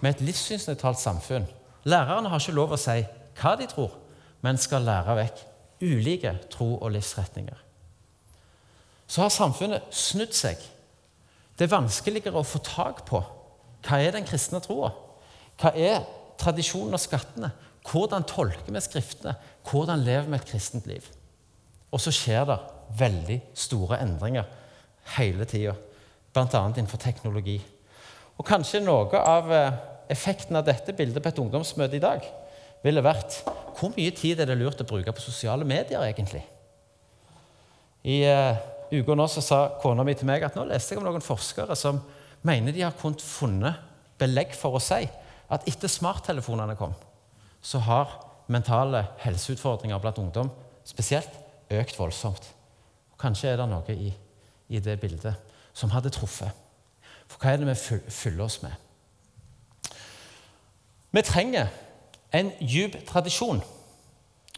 med 0.00 0.14
et 0.14 0.24
livssynsnøytralt 0.28 1.00
samfunn. 1.00 1.46
Lærerne 1.86 2.30
har 2.30 2.42
ikke 2.42 2.54
lov 2.54 2.74
å 2.76 2.80
si 2.80 3.00
hva 3.40 3.54
de 3.58 3.66
tror, 3.70 3.96
men 4.46 4.60
skal 4.60 4.86
lære 4.86 5.16
vekk 5.18 5.42
ulike 5.82 6.32
tro- 6.52 6.78
og 6.78 6.92
livsretninger. 6.94 7.56
Så 9.06 9.22
har 9.22 9.34
samfunnet 9.34 9.86
snudd 9.94 10.34
seg. 10.34 10.60
Det 11.56 11.66
er 11.66 11.74
vanskeligere 11.74 12.38
å 12.38 12.46
få 12.46 12.60
tak 12.64 13.04
på 13.08 13.22
hva 13.86 13.98
er 14.02 14.14
den 14.16 14.26
kristne 14.26 14.60
troa. 14.62 14.92
Hva 15.60 15.72
er 15.74 16.02
tradisjonen 16.40 16.94
og 16.96 17.00
skattene? 17.02 17.52
Hvordan 17.86 18.26
tolker 18.26 18.72
vi 18.72 18.82
Skriftene? 18.82 19.36
Hvordan 19.66 20.02
lever 20.02 20.30
vi 20.30 20.38
et 20.38 20.48
kristent 20.48 20.86
liv? 20.90 21.06
Og 21.94 22.02
så 22.02 22.10
skjer 22.14 22.44
det 22.48 22.58
veldig 22.98 23.38
store 23.54 24.00
endringer 24.02 24.46
hele 25.16 25.46
tida, 25.46 25.76
bl.a. 26.36 26.62
innenfor 26.68 27.00
teknologi. 27.00 27.56
Og 28.36 28.44
kanskje 28.46 28.82
noe 28.84 29.20
av 29.20 29.52
eh, 29.52 29.78
effekten 30.12 30.58
av 30.58 30.66
dette 30.66 30.94
bildet 30.96 31.22
på 31.24 31.32
et 31.32 31.40
ungdomsmøte 31.40 31.98
i 31.98 32.02
dag 32.02 32.26
ville 32.84 33.02
vært 33.04 33.40
hvor 33.76 33.92
mye 33.96 34.12
tid 34.16 34.40
er 34.40 34.48
det 34.48 34.58
lurt 34.60 34.80
å 34.80 34.88
bruke 34.88 35.12
på 35.12 35.24
sosiale 35.24 35.66
medier, 35.68 36.04
egentlig? 36.06 36.42
I 38.06 38.20
uh, 38.30 38.56
uka 38.92 39.16
nå 39.18 39.26
så 39.28 39.42
sa 39.42 39.58
kona 39.82 40.04
mi 40.06 40.14
til 40.16 40.28
meg 40.28 40.44
at 40.46 40.56
nå 40.56 40.64
leste 40.68 40.94
jeg 40.94 41.00
om 41.00 41.08
noen 41.08 41.24
forskere 41.24 41.76
som 41.76 41.98
mener 42.46 42.72
de 42.72 42.84
har 42.84 42.94
kunnet 42.96 43.24
funnet 43.24 43.82
belegg 44.20 44.54
for 44.56 44.78
å 44.78 44.82
si 44.82 45.02
at 45.52 45.66
etter 45.68 45.90
smarttelefonene 45.90 46.76
kom, 46.78 46.94
så 47.60 47.82
har 47.84 48.14
mentale 48.52 49.02
helseutfordringer 49.24 50.00
blant 50.02 50.22
ungdom 50.22 50.52
spesielt 50.86 51.32
økt 51.74 51.98
voldsomt. 51.98 52.52
Kanskje 53.18 53.52
er 53.52 53.60
det 53.60 53.68
noe 53.70 53.96
i, 53.96 54.12
i 54.70 54.80
det 54.82 54.96
bildet 55.02 55.45
som 55.76 55.92
hadde 55.92 56.12
truffet. 56.14 56.52
For 57.28 57.42
hva 57.42 57.52
er 57.52 57.60
det 57.60 57.68
vi 57.68 58.00
fyller 58.12 58.46
oss 58.46 58.60
med? 58.64 58.72
Vi 61.12 61.22
trenger 61.24 61.68
en 62.36 62.52
dyp 62.60 62.98
tradisjon. 63.08 63.62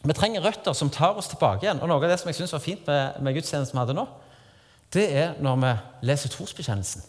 Vi 0.04 0.14
trenger 0.14 0.44
røtter 0.46 0.74
som 0.78 0.90
tar 0.90 1.18
oss 1.18 1.30
tilbake 1.30 1.66
igjen. 1.66 1.82
Og 1.82 1.90
Noe 1.90 1.98
av 1.98 2.10
det 2.10 2.20
som 2.20 2.30
jeg 2.30 2.38
synes 2.38 2.54
var 2.54 2.62
fint 2.62 2.86
med, 2.86 3.18
med 3.22 3.38
gudstjenesten 3.38 3.76
vi 3.76 3.82
hadde 3.82 3.96
nå, 3.98 4.06
det 4.94 5.06
er 5.20 5.34
når 5.44 5.58
vi 5.62 5.72
leser 6.08 6.32
trosbekjennelsen. 6.32 7.02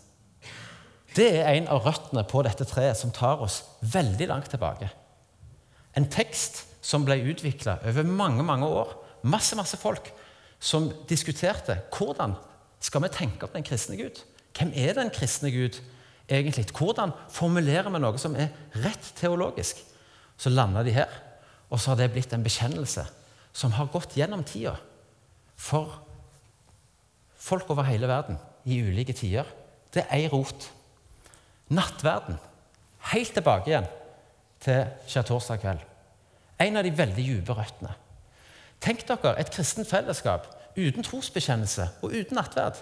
Det 1.16 1.30
er 1.40 1.54
en 1.54 1.70
av 1.72 1.86
røttene 1.86 2.26
på 2.30 2.42
dette 2.46 2.66
treet 2.70 2.98
som 2.98 3.14
tar 3.14 3.42
oss 3.42 3.62
veldig 3.82 4.28
langt 4.30 4.50
tilbake. 4.52 4.90
En 5.98 6.10
tekst 6.12 6.66
som 6.86 7.06
ble 7.06 7.18
utvikla 7.32 7.80
over 7.90 8.06
mange 8.06 8.46
mange 8.46 8.68
år. 8.68 8.94
Masse 9.24 9.58
masse 9.58 9.78
folk 9.78 10.12
som 10.60 10.90
diskuterte 11.10 11.80
hvordan 11.96 12.36
skal 12.80 13.04
vi 13.04 13.12
tenke 13.14 13.48
på 13.48 13.54
den 13.54 13.66
kristne 13.68 13.98
Gud. 14.00 14.22
Hvem 14.58 14.72
er 14.76 14.96
den 14.98 15.12
kristne 15.14 15.52
Gud 15.52 15.80
egentlig? 16.30 16.68
Hvordan 16.76 17.14
formulerer 17.32 17.90
vi 17.92 18.02
noe 18.02 18.20
som 18.22 18.36
er 18.36 18.54
rett 18.84 19.14
teologisk? 19.20 19.82
Så 20.40 20.52
landa 20.52 20.84
de 20.84 20.96
her, 20.96 21.12
og 21.70 21.80
så 21.80 21.92
har 21.92 22.00
det 22.00 22.14
blitt 22.14 22.34
en 22.34 22.44
bekjennelse 22.44 23.04
som 23.54 23.74
har 23.76 23.92
gått 23.92 24.16
gjennom 24.16 24.46
tida 24.48 24.78
for 25.60 26.00
folk 27.40 27.70
over 27.70 27.88
hele 27.88 28.08
verden 28.08 28.40
i 28.66 28.80
ulike 28.84 29.14
tider. 29.14 29.48
Det 29.94 30.06
er 30.06 30.16
ei 30.16 30.30
rot. 30.32 30.70
Nattverden. 31.70 32.40
Helt 33.12 33.34
tilbake 33.36 33.72
igjen 33.72 33.90
til 34.64 34.86
skjærtorsdag 35.10 35.62
kveld. 35.62 35.84
En 36.60 36.80
av 36.80 36.84
de 36.84 36.94
veldig 36.96 37.26
dype 37.26 37.56
røttene. 37.56 37.92
Tenk 38.80 39.04
dere 39.08 39.36
et 39.40 39.52
kristent 39.52 39.88
fellesskap 39.90 40.48
uten 40.80 41.06
trosbekjennelse 41.06 41.88
og 42.02 42.14
uten 42.14 42.38
nattverd. 42.38 42.80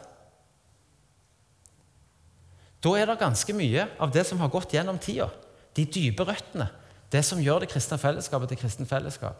Da 2.83 2.93
er 2.93 3.09
det 3.09 3.19
ganske 3.19 3.55
mye 3.57 3.87
av 3.99 4.11
det 4.13 4.23
som 4.29 4.39
har 4.43 4.51
gått 4.53 4.75
gjennom 4.75 4.99
tida, 5.01 5.29
de 5.77 5.85
dype 5.85 6.25
røttene, 6.27 6.69
det 7.11 7.23
som 7.25 7.41
gjør 7.41 7.63
det 7.63 7.71
kristne 7.71 7.97
fellesskapet 8.01 8.51
til 8.51 8.59
kristent 8.61 8.89
fellesskap, 8.89 9.39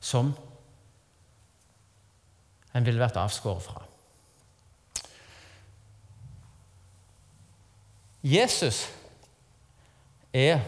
som 0.00 0.32
en 2.74 2.86
ville 2.86 3.00
vært 3.00 3.18
avskåret 3.20 3.64
fra. 3.64 3.84
Jesus 8.22 8.86
er 10.34 10.60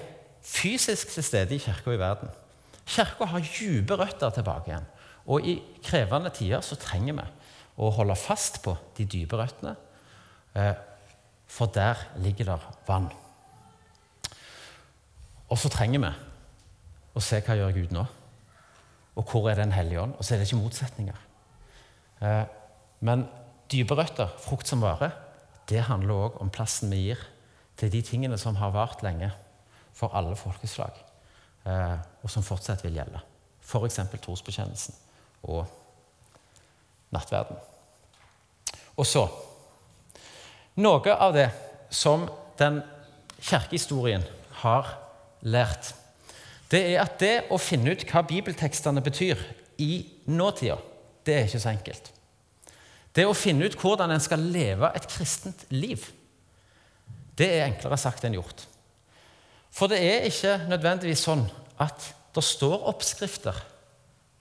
fysisk 0.46 1.10
til 1.12 1.24
stede 1.24 1.56
i 1.56 1.62
kirka 1.62 1.92
i 1.92 2.00
verden. 2.00 2.30
Kirka 2.86 3.26
har 3.32 3.44
dype 3.44 3.98
røtter 3.98 4.32
tilbake 4.34 4.72
igjen. 4.72 4.88
Og 5.26 5.46
i 5.46 5.58
krevende 5.84 6.30
tider 6.34 6.62
så 6.64 6.78
trenger 6.80 7.18
vi 7.18 7.26
å 7.80 7.90
holde 7.96 8.16
fast 8.18 8.60
på 8.64 8.74
de 8.96 9.06
dype 9.08 9.38
røttene, 9.40 9.74
eh, 10.54 10.74
for 11.50 11.66
der 11.66 11.98
ligger 12.22 12.52
det 12.52 12.58
vann. 12.86 13.10
Og 15.50 15.58
så 15.58 15.70
trenger 15.72 16.04
vi 16.04 16.10
å 17.16 17.22
se 17.24 17.40
hva 17.42 17.56
gjør 17.58 17.74
Gud 17.74 17.94
nå, 17.96 18.04
og 19.16 19.32
hvor 19.32 19.50
er 19.50 19.58
Den 19.58 19.72
hellige 19.72 20.00
ånd. 20.00 20.14
Og 20.18 20.24
så 20.24 20.34
er 20.34 20.38
det 20.38 20.46
ikke 20.46 20.62
motsetninger. 20.62 21.16
Eh, 22.22 22.44
men 23.00 23.26
dype 23.70 23.96
røtter, 23.96 24.30
frukt 24.38 24.68
som 24.68 24.80
vare, 24.80 25.10
det 25.68 25.82
handler 25.86 26.26
òg 26.28 26.40
om 26.42 26.50
plassen 26.50 26.90
vi 26.90 27.08
gir 27.08 27.20
til 27.76 27.90
de 27.90 28.02
tingene 28.02 28.38
som 28.38 28.56
har 28.56 28.72
vart 28.74 29.02
lenge 29.02 29.30
for 29.92 30.14
alle 30.14 30.36
folkeslag, 30.36 30.94
eh, 31.66 31.98
og 32.22 32.30
som 32.30 32.42
fortsatt 32.42 32.84
vil 32.84 32.98
gjelde. 33.00 33.20
F.eks. 33.60 34.00
trosbekjennelsen 34.20 35.09
og 35.42 35.64
nattverden. 37.14 37.58
Og 38.96 39.06
så 39.06 39.28
Noe 40.80 41.12
av 41.12 41.34
det 41.34 41.48
som 41.92 42.22
den 42.56 42.78
kirkehistorien 43.42 44.22
har 44.62 44.86
lært, 45.42 45.90
det 46.70 46.80
er 46.92 47.02
at 47.02 47.18
det 47.20 47.34
å 47.52 47.58
finne 47.60 47.92
ut 47.92 48.04
hva 48.08 48.22
bibeltekstene 48.24 49.02
betyr 49.04 49.40
i 49.82 50.06
nåtida, 50.30 50.78
det 51.26 51.34
er 51.34 51.48
ikke 51.48 51.60
så 51.60 51.72
enkelt. 51.72 52.10
Det 53.12 53.26
å 53.26 53.36
finne 53.36 53.66
ut 53.66 53.76
hvordan 53.76 54.14
en 54.14 54.22
skal 54.22 54.46
leve 54.54 54.88
et 54.94 55.08
kristent 55.10 55.66
liv, 55.74 56.06
det 57.36 57.48
er 57.50 57.66
enklere 57.66 57.98
sagt 58.00 58.24
enn 58.24 58.38
gjort. 58.38 58.64
For 59.74 59.90
det 59.90 60.00
er 60.06 60.28
ikke 60.30 60.56
nødvendigvis 60.70 61.26
sånn 61.26 61.44
at 61.82 62.12
det 62.34 62.46
står 62.46 62.86
oppskrifter 62.88 63.58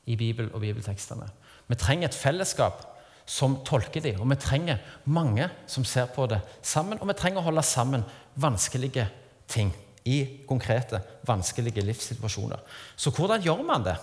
i 0.10 0.18
Bibel 0.18 0.50
og 0.54 0.64
bibeltekstene. 0.64 1.28
Vi 1.70 1.78
trenger 1.78 2.10
et 2.10 2.18
fellesskap 2.18 2.82
som 3.30 3.60
tolker 3.66 4.02
dem, 4.02 4.22
og 4.24 4.32
vi 4.32 4.40
trenger 4.42 4.82
mange 5.06 5.46
som 5.70 5.86
ser 5.86 6.10
på 6.10 6.26
det 6.30 6.40
sammen. 6.66 6.98
Og 6.98 7.12
vi 7.12 7.18
trenger 7.18 7.44
å 7.44 7.50
holde 7.50 7.64
sammen 7.66 8.06
vanskelige 8.42 9.06
ting 9.50 9.70
i 10.10 10.24
konkrete, 10.50 11.02
vanskelige 11.28 11.84
livssituasjoner. 11.86 12.62
Så 12.98 13.14
hvordan 13.14 13.44
gjør 13.46 13.62
man 13.68 13.86
det? 13.86 13.96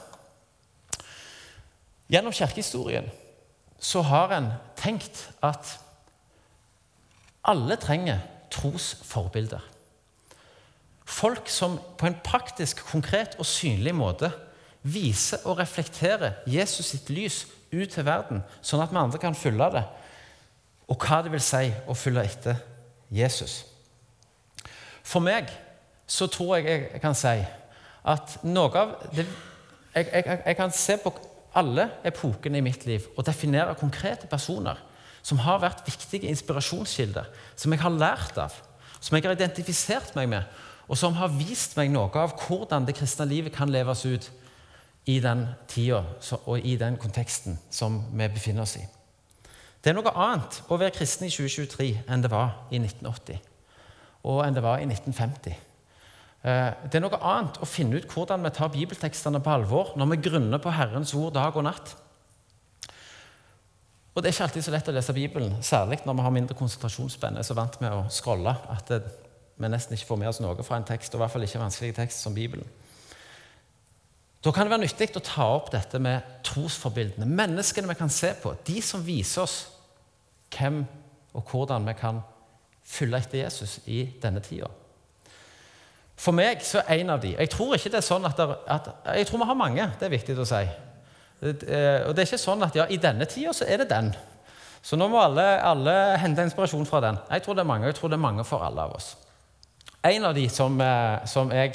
Gjennom 2.12 2.34
kirkehistorien 2.34 3.10
så 3.82 4.04
har 4.06 4.30
en 4.36 4.52
tenkt 4.78 5.24
at 5.44 5.74
alle 7.46 7.76
trenger 7.82 8.22
trosforbilder. 8.54 9.62
Folk 11.06 11.50
som 11.50 11.80
på 11.98 12.06
en 12.06 12.18
praktisk, 12.22 12.82
konkret 12.86 13.34
og 13.38 13.46
synlig 13.46 13.94
måte 13.94 14.30
viser 14.86 15.42
og 15.44 15.58
reflekterer 15.58 16.42
Jesus 16.46 16.92
sitt 16.92 17.10
lys 17.10 17.44
ut 17.72 17.90
til 17.90 18.06
verden, 18.06 18.42
sånn 18.62 18.82
at 18.84 18.92
vi 18.92 19.00
andre 19.00 19.20
kan 19.20 19.36
følge 19.36 19.70
det, 19.74 19.84
og 20.86 21.02
hva 21.02 21.22
det 21.24 21.32
vil 21.34 21.42
si 21.42 21.64
å 21.90 21.96
følge 21.98 22.24
etter 22.28 22.60
Jesus. 23.10 23.64
For 25.06 25.22
meg 25.22 25.50
så 26.06 26.28
tror 26.30 26.58
jeg 26.60 26.86
jeg 26.92 27.02
kan 27.02 27.16
si 27.18 27.40
at 28.06 28.38
noe 28.46 28.70
av 28.78 28.94
det 29.14 29.26
jeg, 29.96 30.10
jeg, 30.12 30.40
jeg 30.44 30.56
kan 30.58 30.74
se 30.76 30.98
på 31.00 31.10
alle 31.56 31.86
epokene 32.04 32.60
i 32.60 32.64
mitt 32.64 32.84
liv 32.86 33.06
og 33.16 33.24
definere 33.26 33.78
konkrete 33.80 34.28
personer 34.28 34.78
som 35.26 35.40
har 35.42 35.62
vært 35.62 35.86
viktige 35.86 36.28
inspirasjonskilder, 36.30 37.26
som 37.58 37.72
jeg 37.72 37.82
har 37.82 37.94
lært 37.94 38.36
av, 38.38 38.54
som 39.00 39.16
jeg 39.16 39.24
har 39.26 39.34
identifisert 39.34 40.12
meg 40.18 40.28
med, 40.30 40.44
og 40.86 40.98
som 41.00 41.16
har 41.18 41.32
vist 41.34 41.74
meg 41.78 41.90
noe 41.90 42.12
av 42.20 42.36
hvordan 42.44 42.86
det 42.86 42.94
kristne 42.98 43.26
livet 43.26 43.56
kan 43.56 43.72
leves 43.72 44.04
ut 44.06 44.28
i 45.06 45.20
den 45.22 45.46
tida 45.70 46.02
og 46.44 46.58
i 46.58 46.76
den 46.76 46.96
konteksten 46.98 47.58
som 47.70 48.00
vi 48.12 48.28
befinner 48.28 48.66
oss 48.66 48.76
i. 48.80 48.84
Det 49.82 49.92
er 49.92 49.98
noe 49.98 50.10
annet 50.10 50.62
å 50.66 50.78
være 50.80 50.96
kristen 50.96 51.28
i 51.28 51.30
2023 51.30 51.92
enn 52.10 52.24
det 52.24 52.32
var 52.32 52.66
i 52.74 52.80
1980 52.80 53.38
og 54.26 54.42
enn 54.42 54.56
det 54.56 54.64
var 54.64 54.82
i 54.82 54.88
1950. 54.88 55.54
Eh, 56.46 56.72
det 56.90 56.98
er 56.98 57.04
noe 57.04 57.20
annet 57.22 57.60
å 57.62 57.68
finne 57.68 58.00
ut 58.00 58.08
hvordan 58.10 58.42
vi 58.44 58.52
tar 58.54 58.72
bibeltekstene 58.74 59.40
på 59.42 59.52
alvor 59.52 59.94
når 59.98 60.12
vi 60.12 60.22
grunner 60.28 60.62
på 60.62 60.74
Herrens 60.74 61.14
ord 61.18 61.34
dag 61.36 61.56
og 61.56 61.66
natt. 61.68 61.94
Og 64.16 64.22
Det 64.22 64.30
er 64.30 64.32
ikke 64.32 64.44
alltid 64.46 64.64
så 64.64 64.72
lett 64.72 64.88
å 64.88 64.92
lese 64.96 65.12
Bibelen, 65.12 65.58
særlig 65.60 65.98
når 66.06 66.14
vi 66.16 66.22
har 66.24 66.32
mindre 66.32 66.56
konsentrasjonsspenn. 66.56 67.42
så 67.44 67.54
vant 67.54 67.80
med 67.80 67.92
å 67.92 68.06
scrolle 68.08 68.56
at 68.72 68.88
vi 68.88 69.68
nesten 69.68 69.92
ikke 69.92 70.06
får 70.08 70.18
med 70.18 70.28
oss 70.28 70.40
noe 70.40 70.62
fra 70.64 70.76
en 70.76 70.88
tekst, 70.88 71.12
og 71.12 71.20
i 71.20 71.22
hvert 71.22 71.32
fall 71.32 71.42
ikke 71.44 71.58
en 71.58 71.66
vanskelig 71.66 71.94
tekst 71.94 72.22
som 72.24 72.34
Bibelen. 72.34 72.64
Da 74.46 74.52
kan 74.54 74.68
det 74.68 74.70
være 74.70 74.84
nyttig 74.84 75.08
å 75.18 75.24
ta 75.26 75.44
opp 75.56 75.72
dette 75.74 75.98
med 75.98 76.22
trosforbildene. 76.46 77.26
Menneskene 77.26 77.90
vi 77.90 77.96
kan 77.98 78.12
se 78.14 78.30
på. 78.38 78.52
De 78.66 78.78
som 78.84 79.02
viser 79.02 79.42
oss 79.42 79.56
hvem 80.54 80.84
og 81.34 81.50
hvordan 81.50 81.88
vi 81.90 81.94
kan 81.98 82.20
følge 82.86 83.18
etter 83.18 83.40
Jesus 83.40 83.80
i 83.90 84.04
denne 84.22 84.38
tida. 84.44 84.68
For 86.16 86.36
meg 86.36 86.62
så 86.64 86.84
er 86.86 87.02
en 87.02 87.10
av 87.12 87.20
de 87.20 87.34
Jeg 87.34 87.50
tror 87.52 87.74
ikke 87.74 87.90
det 87.92 87.98
er 87.98 88.06
sånn 88.06 88.24
at, 88.24 88.38
der, 88.38 88.54
at 88.72 88.86
Jeg 89.18 89.26
tror 89.26 89.42
vi 89.42 89.48
har 89.50 89.58
mange, 89.58 89.90
det 89.98 90.06
er 90.06 90.14
viktig 90.14 90.38
å 90.38 90.46
si. 90.48 90.62
Eh, 90.62 92.06
og 92.06 92.14
det 92.14 92.22
er 92.22 92.30
ikke 92.30 92.40
sånn 92.40 92.62
at 92.64 92.78
ja, 92.78 92.86
i 92.86 93.02
denne 93.02 93.26
tida 93.26 93.52
så 93.52 93.66
er 93.66 93.82
det 93.82 93.90
den. 93.90 94.14
Så 94.80 94.96
nå 94.96 95.10
må 95.10 95.18
alle, 95.26 95.44
alle, 95.58 95.92
hente 96.22 96.46
inspirasjon 96.46 96.86
fra 96.86 97.02
den. 97.02 97.18
Jeg 97.34 97.42
tror 97.42 97.58
det 97.58 97.66
er 97.66 97.72
mange, 97.74 97.88
og 97.88 97.90
jeg 97.90 97.98
tror 97.98 98.14
det 98.14 98.20
er 98.20 98.28
mange 98.30 98.46
for 98.46 98.62
alle 98.62 98.86
av 98.86 98.94
oss. 98.94 99.16
En 100.06 100.30
av 100.30 100.38
de 100.38 100.46
som, 100.48 100.80
eh, 100.80 101.26
som 101.26 101.50
jeg 101.50 101.74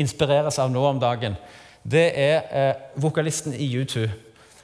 inspireres 0.00 0.58
av 0.58 0.72
nå 0.72 0.88
om 0.88 0.98
dagen, 1.04 1.36
det 1.90 2.08
er 2.14 2.48
eh, 2.52 2.74
vokalisten 3.00 3.54
i 3.54 3.68
U2. 3.80 4.08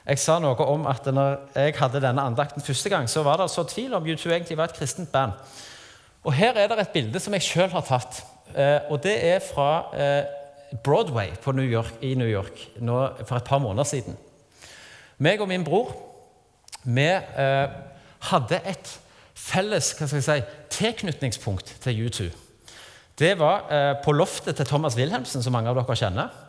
Jeg 0.05 0.21
sa 0.21 0.37
noe 0.41 0.67
om 0.69 0.85
at 0.89 1.07
når 1.09 1.37
jeg 1.55 1.73
hadde 1.79 2.01
denne 2.03 2.21
andakten 2.21 2.61
første 2.61 2.89
gang, 2.93 3.07
så 3.09 3.23
var 3.25 3.41
det 3.41 3.49
så 3.49 3.63
tvil 3.65 3.95
om 3.97 4.05
U2 4.05 4.29
egentlig 4.29 4.57
var 4.57 4.69
et 4.69 4.77
kristent 4.77 5.11
band. 5.11 5.33
Og 6.23 6.33
Her 6.33 6.57
er 6.57 6.69
det 6.69 6.79
et 6.81 6.93
bilde 6.93 7.19
som 7.21 7.33
jeg 7.33 7.45
sjøl 7.45 7.71
har 7.73 7.85
tatt. 7.85 8.21
Eh, 8.53 8.79
og 8.89 9.01
Det 9.03 9.15
er 9.25 9.39
fra 9.41 9.69
eh, 9.93 10.25
Broadway 10.83 11.33
New 11.53 11.65
York, 11.65 11.93
i 12.01 12.13
New 12.15 12.27
York 12.27 12.69
nå, 12.79 13.09
for 13.25 13.37
et 13.37 13.43
par 13.43 13.59
måneder 13.59 13.83
siden. 13.83 14.17
Meg 15.17 15.41
og 15.41 15.47
min 15.47 15.63
bror 15.63 15.93
vi 16.83 17.07
eh, 17.09 17.69
hadde 18.29 18.61
et 18.65 18.99
felles 19.35 19.93
hva 19.97 20.07
skal 20.07 20.21
jeg 20.21 20.25
si, 20.25 20.57
tilknytningspunkt 20.77 21.75
til 21.81 22.05
U2. 22.05 22.29
Det 23.17 23.33
var 23.39 23.69
eh, 23.71 23.93
på 24.03 24.11
loftet 24.11 24.57
til 24.57 24.65
Thomas 24.65 24.97
Wilhelmsen, 24.97 25.43
som 25.43 25.55
mange 25.55 25.71
av 25.71 25.79
dere 25.79 25.97
kjenner. 25.97 26.44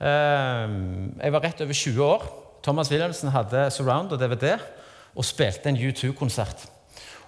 Eh, 0.00 0.76
jeg 1.20 1.34
var 1.34 1.44
rett 1.44 1.60
over 1.60 1.76
20 1.76 2.04
år 2.06 2.28
Thomas 2.64 2.90
Wilhelmsen 2.92 3.32
hadde 3.32 3.68
surround 3.72 4.12
og 4.12 4.20
DVD 4.20 4.54
og 5.16 5.26
spilte 5.26 5.70
en 5.70 5.78
U2-konsert. 5.80 6.66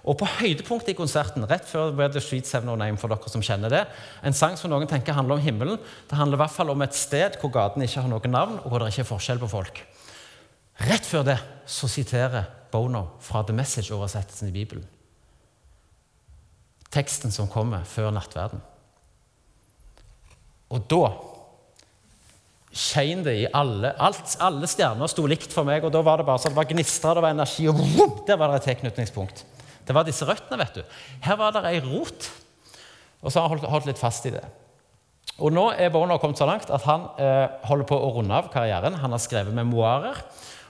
Og 0.03 0.17
på 0.19 0.27
høydepunktet 0.27 0.91
i 0.91 0.97
konserten, 0.97 1.45
rett 1.47 1.63
før 1.67 1.93
the 2.11 2.19
Streets 2.21 2.51
Have 2.51 2.67
No 2.67 2.75
for 2.99 3.07
dere 3.07 3.31
som 3.31 3.43
kjenner 3.43 3.71
det, 3.71 3.83
en 4.23 4.35
sang 4.35 4.57
som 4.59 4.69
noen 4.71 4.87
tenker 4.87 5.15
handler 5.15 5.37
om 5.37 5.43
himmelen, 5.43 5.79
det 6.09 6.17
handler 6.17 6.37
i 6.37 6.41
hvert 6.43 6.55
fall 6.55 6.69
om 6.73 6.81
et 6.83 6.95
sted 6.95 7.37
hvor 7.39 7.51
gatene 7.51 7.87
ikke 7.87 8.03
har 8.03 8.11
noe 8.11 8.27
navn, 8.27 8.59
og 8.63 8.67
hvor 8.67 8.83
det 8.83 8.91
ikke 8.91 9.05
er 9.05 9.11
forskjell 9.13 9.39
på 9.39 9.51
folk. 9.51 9.79
Rett 10.89 11.07
før 11.07 11.23
det 11.27 11.37
så 11.69 11.87
siterer 11.87 12.49
Bono 12.73 13.05
fra 13.23 13.45
The 13.47 13.55
Message-oversettelsen 13.55 14.49
i 14.49 14.55
Bibelen. 14.55 14.83
Teksten 16.91 17.31
som 17.31 17.47
kommer 17.49 17.87
før 17.87 18.11
nattverden. 18.13 18.59
Og 20.73 20.83
da 20.91 21.03
skein 22.93 23.23
det 23.25 23.33
i 23.41 23.49
alle 23.57 23.93
alt, 23.97 24.35
Alle 24.43 24.69
stjerner 24.69 25.09
sto 25.09 25.25
likt 25.29 25.53
for 25.53 25.65
meg, 25.67 25.83
og 25.83 25.93
da 25.93 26.03
var 26.05 26.21
det 26.21 26.27
bare 26.27 26.41
sånn, 26.41 26.53
det 26.53 26.61
var 26.61 26.69
gnistra, 26.69 27.15
det 27.17 27.25
var 27.25 27.33
energi, 27.33 27.67
og 27.71 27.79
vroom, 27.81 28.15
der 28.27 28.39
var 28.39 28.53
det 28.53 28.61
et 28.61 28.69
tilknytningspunkt. 28.71 29.43
Det 29.83 29.95
var 29.95 30.05
disse 30.07 30.27
røttene, 30.27 30.59
vet 30.61 30.79
du. 30.79 30.97
Her 31.25 31.39
var 31.39 31.55
det 31.55 31.65
ei 31.67 31.79
rot. 31.83 32.29
Og 33.23 33.31
så 33.31 33.39
har 33.39 33.47
han 33.47 33.55
holdt, 33.55 33.69
holdt, 33.71 33.89
litt 33.89 33.99
fast 34.01 34.27
i 34.27 34.33
det. 34.35 34.43
Og 35.41 35.51
nå 35.55 35.69
er 35.79 35.91
Bono 35.91 36.19
kommet 36.21 36.39
så 36.39 36.47
langt 36.47 36.69
at 36.71 36.85
han 36.85 37.07
eh, 37.19 37.47
holder 37.67 37.87
på 37.89 37.97
å 37.97 38.11
runde 38.17 38.35
av 38.35 38.51
karrieren. 38.53 38.99
Han 39.01 39.15
har 39.15 39.21
skrevet 39.23 39.55
memoarer. 39.55 40.19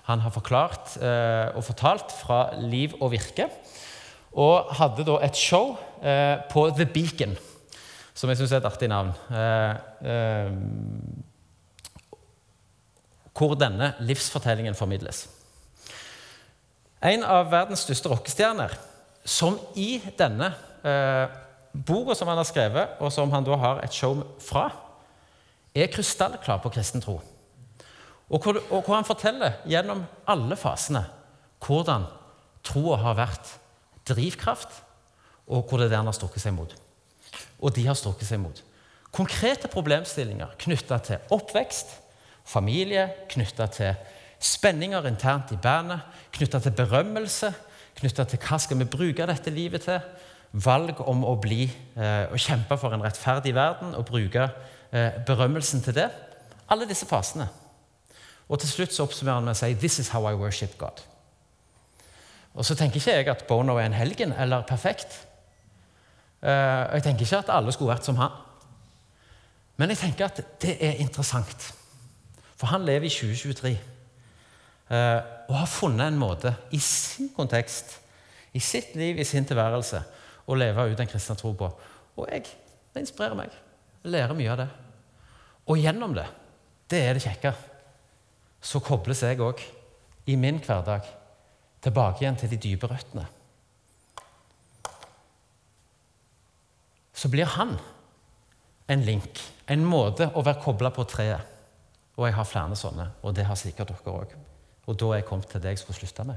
Han 0.07 0.23
har 0.23 0.33
forklart 0.35 0.95
eh, 1.01 1.49
og 1.57 1.65
fortalt 1.67 2.13
fra 2.23 2.45
liv 2.61 2.95
og 2.99 3.11
virke. 3.13 3.49
Og 4.33 4.71
hadde 4.79 5.05
da 5.05 5.19
et 5.25 5.37
show 5.37 5.75
eh, 6.01 6.39
på 6.49 6.67
The 6.77 6.87
Beacon, 6.89 7.35
som 8.17 8.31
jeg 8.31 8.39
syns 8.39 8.53
er 8.55 8.61
et 8.61 8.69
artig 8.69 8.89
navn. 8.89 9.11
Eh, 9.29 9.75
eh, 10.09 10.53
hvor 13.33 13.55
denne 13.57 13.93
livsfortellingen 13.99 14.75
formidles. 14.77 15.25
En 17.03 17.25
av 17.27 17.49
verdens 17.51 17.83
største 17.83 18.11
rockestjerner 18.11 18.75
som 19.25 19.57
i 19.79 19.97
denne 20.17 20.51
eh, 20.85 21.25
boka 21.73 22.15
som 22.15 22.29
han 22.29 22.39
har 22.39 22.47
skrevet, 22.47 22.97
og 23.01 23.11
som 23.11 23.31
han 23.33 23.45
da 23.45 23.57
har 23.59 23.81
et 23.83 23.95
show 23.95 24.21
fra, 24.43 24.67
er 25.73 25.89
krystallklar 25.91 26.61
på 26.61 26.71
kristen 26.75 27.01
tro. 27.01 27.17
Og 28.29 28.43
hvor, 28.43 28.59
og 28.69 28.85
hvor 28.85 28.95
han 28.95 29.07
forteller 29.07 29.59
gjennom 29.69 30.05
alle 30.29 30.57
fasene 30.57 31.03
hvordan 31.63 32.05
troa 32.63 32.99
har 33.01 33.17
vært 33.17 33.51
drivkraft, 34.07 34.69
og 35.47 35.67
hvor 35.67 35.79
det 35.79 35.87
er 35.87 35.95
det 35.95 35.99
han 35.99 36.09
har 36.11 36.15
strukket 36.15 36.43
seg 36.43 36.55
mot. 36.55 36.71
Og 37.59 37.73
de 37.75 37.83
har 37.87 37.97
strukket 37.99 38.27
seg 38.27 38.39
mot. 38.43 38.61
Konkrete 39.13 39.69
problemstillinger 39.71 40.55
knytta 40.63 40.99
til 41.03 41.33
oppvekst, 41.35 41.97
familie, 42.45 43.07
knytta 43.31 43.67
til 43.71 43.93
spenninger 44.43 45.07
internt 45.07 45.53
i 45.55 45.59
bandet, 45.61 46.03
knytta 46.35 46.59
til 46.59 46.75
berømmelse, 46.75 47.53
knytta 47.99 48.25
til 48.27 48.41
hva 48.43 48.59
skal 48.59 48.79
vi 48.81 48.89
bruke 48.89 49.27
dette 49.29 49.53
livet 49.53 49.87
til. 49.87 49.99
Valg 50.53 50.99
om 51.09 51.23
å 51.25 51.33
bli 51.41 51.63
eh, 51.65 52.27
og 52.29 52.37
kjempe 52.37 52.77
for 52.77 52.93
en 52.93 53.01
rettferdig 53.01 53.55
verden 53.55 53.95
og 53.97 54.05
bruke 54.05 54.43
eh, 54.91 55.15
berømmelsen 55.25 55.81
til 55.81 55.95
det. 55.97 56.09
Alle 56.69 56.85
disse 56.89 57.07
fasene. 57.09 57.47
Og 58.49 58.59
til 58.61 58.69
slutt 58.69 58.93
så 58.93 59.07
oppsummerer 59.07 59.39
han 59.39 59.47
med 59.47 59.55
å 59.55 59.57
si 59.57 59.73
'This 59.73 59.99
is 59.99 60.11
how 60.13 60.27
I 60.29 60.35
worship 60.37 60.77
God'. 60.77 61.01
Og 62.53 62.65
så 62.65 62.75
tenker 62.75 62.95
ikke 62.95 63.11
jeg 63.11 63.27
at 63.27 63.47
Bono 63.47 63.77
er 63.77 63.85
en 63.85 63.97
helgen 63.97 64.33
eller 64.33 64.61
perfekt. 64.61 65.25
Eh, 66.43 66.93
jeg 66.93 67.03
tenker 67.03 67.25
ikke 67.25 67.37
at 67.37 67.49
alle 67.49 67.71
skulle 67.71 67.93
vært 67.95 68.05
som 68.05 68.19
han. 68.21 68.31
Men 69.77 69.89
jeg 69.89 69.97
tenker 69.97 70.25
at 70.25 70.41
det 70.61 70.77
er 70.79 70.99
interessant. 71.01 71.73
For 72.57 72.69
han 72.71 72.85
lever 72.85 73.07
i 73.07 73.13
2023. 73.13 73.73
Eh, 74.93 75.19
og 75.49 75.55
har 75.57 75.69
funnet 75.69 76.07
en 76.07 76.19
måte 76.19 76.53
i 76.71 76.79
sin 76.79 77.31
kontekst, 77.35 77.97
i 78.53 78.61
sitt 78.61 78.95
liv, 78.99 79.19
i 79.19 79.25
sin 79.27 79.45
tilværelse, 79.47 80.03
å 80.45 80.57
leve 80.57 80.89
ut 80.91 80.97
den 80.99 81.09
kristne 81.09 81.35
tro 81.39 81.53
på. 81.57 81.69
Og 82.19 82.27
jeg, 82.29 82.45
det 82.93 83.05
inspirerer 83.05 83.37
meg. 83.37 83.53
Jeg 84.03 84.13
lærer 84.13 84.37
mye 84.37 84.51
av 84.53 84.59
det. 84.61 84.69
Og 85.71 85.79
gjennom 85.79 86.13
det, 86.15 86.27
det 86.91 86.99
er 86.99 87.15
det 87.15 87.23
kjekke, 87.23 87.53
så 88.63 88.81
kobles 88.83 89.23
jeg 89.23 89.41
òg 89.43 89.61
i 90.29 90.35
min 90.39 90.59
hverdag 90.63 91.07
tilbake 91.83 92.23
igjen 92.23 92.37
til 92.39 92.51
de 92.51 92.59
dype 92.63 92.87
røttene. 92.87 93.25
Så 97.13 97.29
blir 97.31 97.47
han 97.55 97.75
en 98.91 99.03
link, 99.07 99.39
en 99.71 99.83
måte 99.87 100.29
å 100.35 100.43
være 100.43 100.61
kobla 100.63 100.91
på 100.93 101.05
treet. 101.07 101.52
Og 102.17 102.27
jeg 102.27 102.35
har 102.37 102.45
flere 102.47 102.75
sånne, 102.77 103.07
og 103.23 103.35
det 103.35 103.45
har 103.47 103.57
sikkert 103.57 103.89
dere 103.89 104.13
òg. 104.13 104.33
Og 104.85 104.97
da 104.99 105.09
er 105.11 105.21
jeg 105.21 105.27
kommet 105.29 105.49
til 105.49 105.61
det 105.63 105.73
jeg 105.73 105.81
skulle 105.81 105.97
slutte 105.97 106.25
med. 106.27 106.35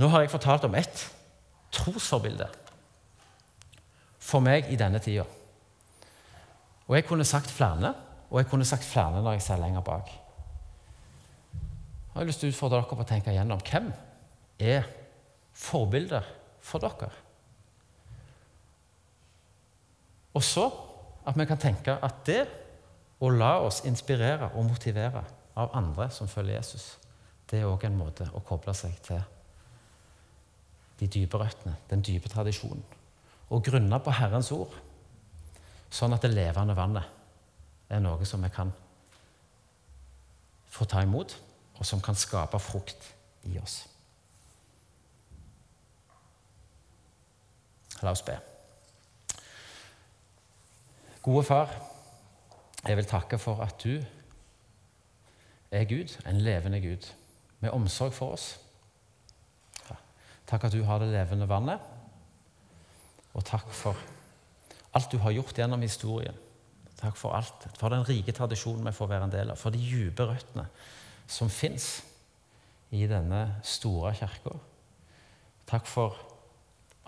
Nå 0.00 0.08
har 0.08 0.24
jeg 0.24 0.32
fortalt 0.32 0.64
om 0.66 0.74
ett 0.74 1.04
trosforbilde 1.72 2.48
for 4.22 4.42
meg 4.44 4.70
i 4.72 4.78
denne 4.80 5.00
tida. 5.02 5.26
Og 6.88 6.96
jeg 6.96 7.06
kunne 7.06 7.26
sagt 7.28 7.50
flere, 7.52 7.92
og 8.30 8.40
jeg 8.40 8.48
kunne 8.50 8.66
sagt 8.66 8.84
flere 8.88 9.22
når 9.22 9.36
jeg 9.36 9.44
ser 9.46 9.60
lenger 9.60 9.84
bak. 9.86 10.10
Jeg 12.12 12.20
har 12.20 12.28
lyst 12.28 12.42
til 12.42 12.50
å 12.50 12.52
utfordre 12.52 12.80
dere 12.80 12.88
på 12.90 13.04
å 13.04 13.08
tenke 13.08 13.32
igjennom 13.32 13.62
hvem 13.64 13.92
er 14.60 14.88
forbilder 15.56 16.26
for 16.64 16.82
dere. 16.82 17.10
Og 20.32 20.44
så 20.44 20.66
at 21.28 21.38
vi 21.38 21.46
kan 21.46 21.60
tenke 21.60 21.94
at 22.02 22.20
det 22.26 22.42
å 23.22 23.30
la 23.30 23.52
oss 23.62 23.84
inspirere 23.86 24.50
og 24.56 24.66
motivere 24.66 25.22
av 25.54 25.76
andre 25.78 26.08
som 26.10 26.28
følger 26.28 26.58
Jesus, 26.58 26.86
det 27.50 27.60
er 27.60 27.68
òg 27.68 27.84
en 27.86 27.98
måte 27.98 28.26
å 28.34 28.42
koble 28.46 28.74
seg 28.74 28.96
til 29.06 29.20
de 30.98 31.08
dype 31.10 31.38
røttene, 31.38 31.76
den 31.90 32.02
dype 32.02 32.30
tradisjonen. 32.32 32.82
Og 33.52 33.62
grunne 33.66 33.98
på 34.02 34.14
Herrens 34.16 34.50
ord, 34.54 34.74
sånn 35.92 36.14
at 36.16 36.24
det 36.24 36.32
levende 36.32 36.76
vannet 36.78 37.92
er 37.92 38.00
noe 38.00 38.26
som 38.26 38.42
vi 38.42 38.50
kan 38.54 38.72
få 40.72 40.86
ta 40.88 41.02
imot, 41.04 41.36
og 41.76 41.86
som 41.86 42.00
kan 42.00 42.16
skape 42.16 42.58
frukt 42.62 43.10
i 43.50 43.58
oss. 43.60 43.82
La 48.02 48.14
oss 48.14 48.24
be. 48.26 48.38
Gode 51.22 51.44
far, 51.46 51.70
jeg 52.88 52.98
vil 52.98 53.06
takke 53.06 53.38
for 53.38 53.62
at 53.62 53.78
du 53.84 54.02
er 55.72 55.84
Gud, 55.88 56.16
en 56.26 56.40
levende 56.40 56.80
Gud, 56.82 57.08
med 57.60 57.70
omsorg 57.70 58.12
for 58.12 58.34
oss. 58.36 58.56
Takk 60.46 60.66
at 60.68 60.74
du 60.74 60.82
har 60.84 61.00
det 61.00 61.12
levende 61.12 61.48
vannet, 61.48 61.80
og 63.32 63.44
takk 63.48 63.70
for 63.72 63.96
alt 64.92 65.12
du 65.12 65.20
har 65.22 65.32
gjort 65.32 65.56
gjennom 65.56 65.80
historien. 65.80 66.36
Takk 67.00 67.16
for 67.16 67.34
alt, 67.34 67.68
for 67.78 67.90
den 67.90 68.04
rike 68.06 68.34
tradisjonen 68.36 68.84
vi 68.86 68.94
får 68.94 69.08
være 69.10 69.28
en 69.28 69.32
del 69.32 69.54
av, 69.54 69.58
for 69.58 69.74
de 69.74 69.80
dype 69.80 70.26
røttene 70.28 70.66
som 71.30 71.48
fins 71.50 72.02
i 72.92 73.06
denne 73.08 73.46
store 73.64 74.12
kirka. 74.18 74.52
Takk 75.70 75.88
for 75.88 76.18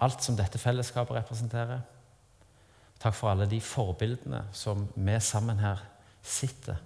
alt 0.03 0.25
som 0.25 0.39
dette 0.39 0.59
fellesskapet 0.59 1.19
representerer. 1.19 1.85
Takk 3.03 3.17
for 3.17 3.33
alle 3.33 3.49
de 3.51 3.61
forbildene 3.61 4.45
som 4.57 4.87
vi 4.95 5.19
sammen 5.21 5.61
her 5.61 5.83
sitter 6.25 6.81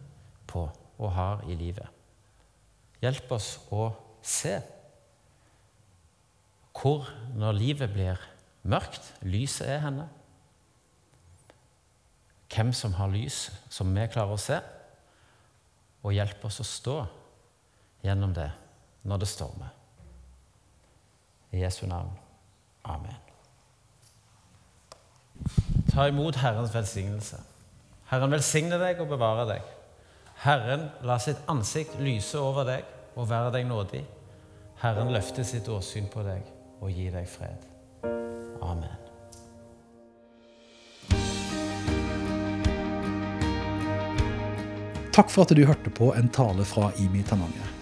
på 0.49 0.65
og 0.99 1.13
har 1.15 1.45
i 1.47 1.55
livet. 1.59 1.87
Hjelp 3.03 3.31
oss 3.37 3.53
å 3.71 3.91
se 4.25 4.57
hvor, 6.79 7.09
når 7.35 7.57
livet 7.59 7.91
blir 7.91 8.21
mørkt, 8.71 9.03
lyset 9.27 9.67
er 9.67 9.81
henne. 9.83 10.07
Hvem 12.49 12.71
som 12.75 12.95
har 12.99 13.11
lys 13.11 13.49
som 13.71 13.91
vi 13.95 14.07
klarer 14.11 14.35
å 14.35 14.43
se, 14.43 14.61
og 16.07 16.15
hjelp 16.15 16.45
oss 16.47 16.61
å 16.63 16.67
stå 16.67 16.99
gjennom 18.07 18.35
det 18.35 18.51
når 19.09 19.25
det 19.25 19.31
stormer. 19.31 19.75
I 21.51 21.65
Jesu 21.65 21.87
navn. 21.91 22.15
Amen. 22.85 23.28
Ta 25.99 26.05
imot 26.09 26.37
Herrens 26.37 26.71
velsignelse. 26.71 27.41
Herren 28.07 28.31
velsigne 28.31 28.77
deg 28.79 29.01
og 29.03 29.09
bevare 29.11 29.49
deg. 29.49 29.65
Herren 30.45 30.85
la 31.03 31.17
sitt 31.19 31.41
ansikt 31.51 31.97
lyse 31.99 32.39
over 32.39 32.69
deg 32.69 33.17
og 33.19 33.27
være 33.27 33.51
deg 33.57 33.67
nådig. 33.67 34.05
Herren 34.79 35.11
løfte 35.11 35.43
sitt 35.43 35.67
åsyn 35.67 36.07
på 36.13 36.23
deg 36.23 36.47
og 36.79 36.95
gi 36.95 37.09
deg 37.11 37.27
fred. 37.27 37.67
Amen. 38.63 38.95
Takk 45.19 45.35
for 45.35 45.43
at 45.43 45.51
du 45.51 45.67
hørte 45.67 45.91
på 45.91 46.15
en 46.15 46.31
tale 46.31 46.63
fra 46.77 46.95
Imi 47.03 47.27
Tananger. 47.27 47.75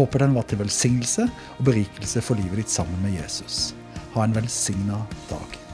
Håper 0.00 0.24
den 0.24 0.40
var 0.40 0.48
til 0.48 0.64
velsignelse 0.64 1.28
og 1.58 1.64
berikelse 1.68 2.24
for 2.24 2.40
livet 2.40 2.64
ditt 2.64 2.76
sammen 2.80 2.96
med 3.04 3.20
Jesus. 3.20 3.74
Ha 4.16 4.24
en 4.24 4.40
velsigna 4.40 5.04
dag. 5.28 5.67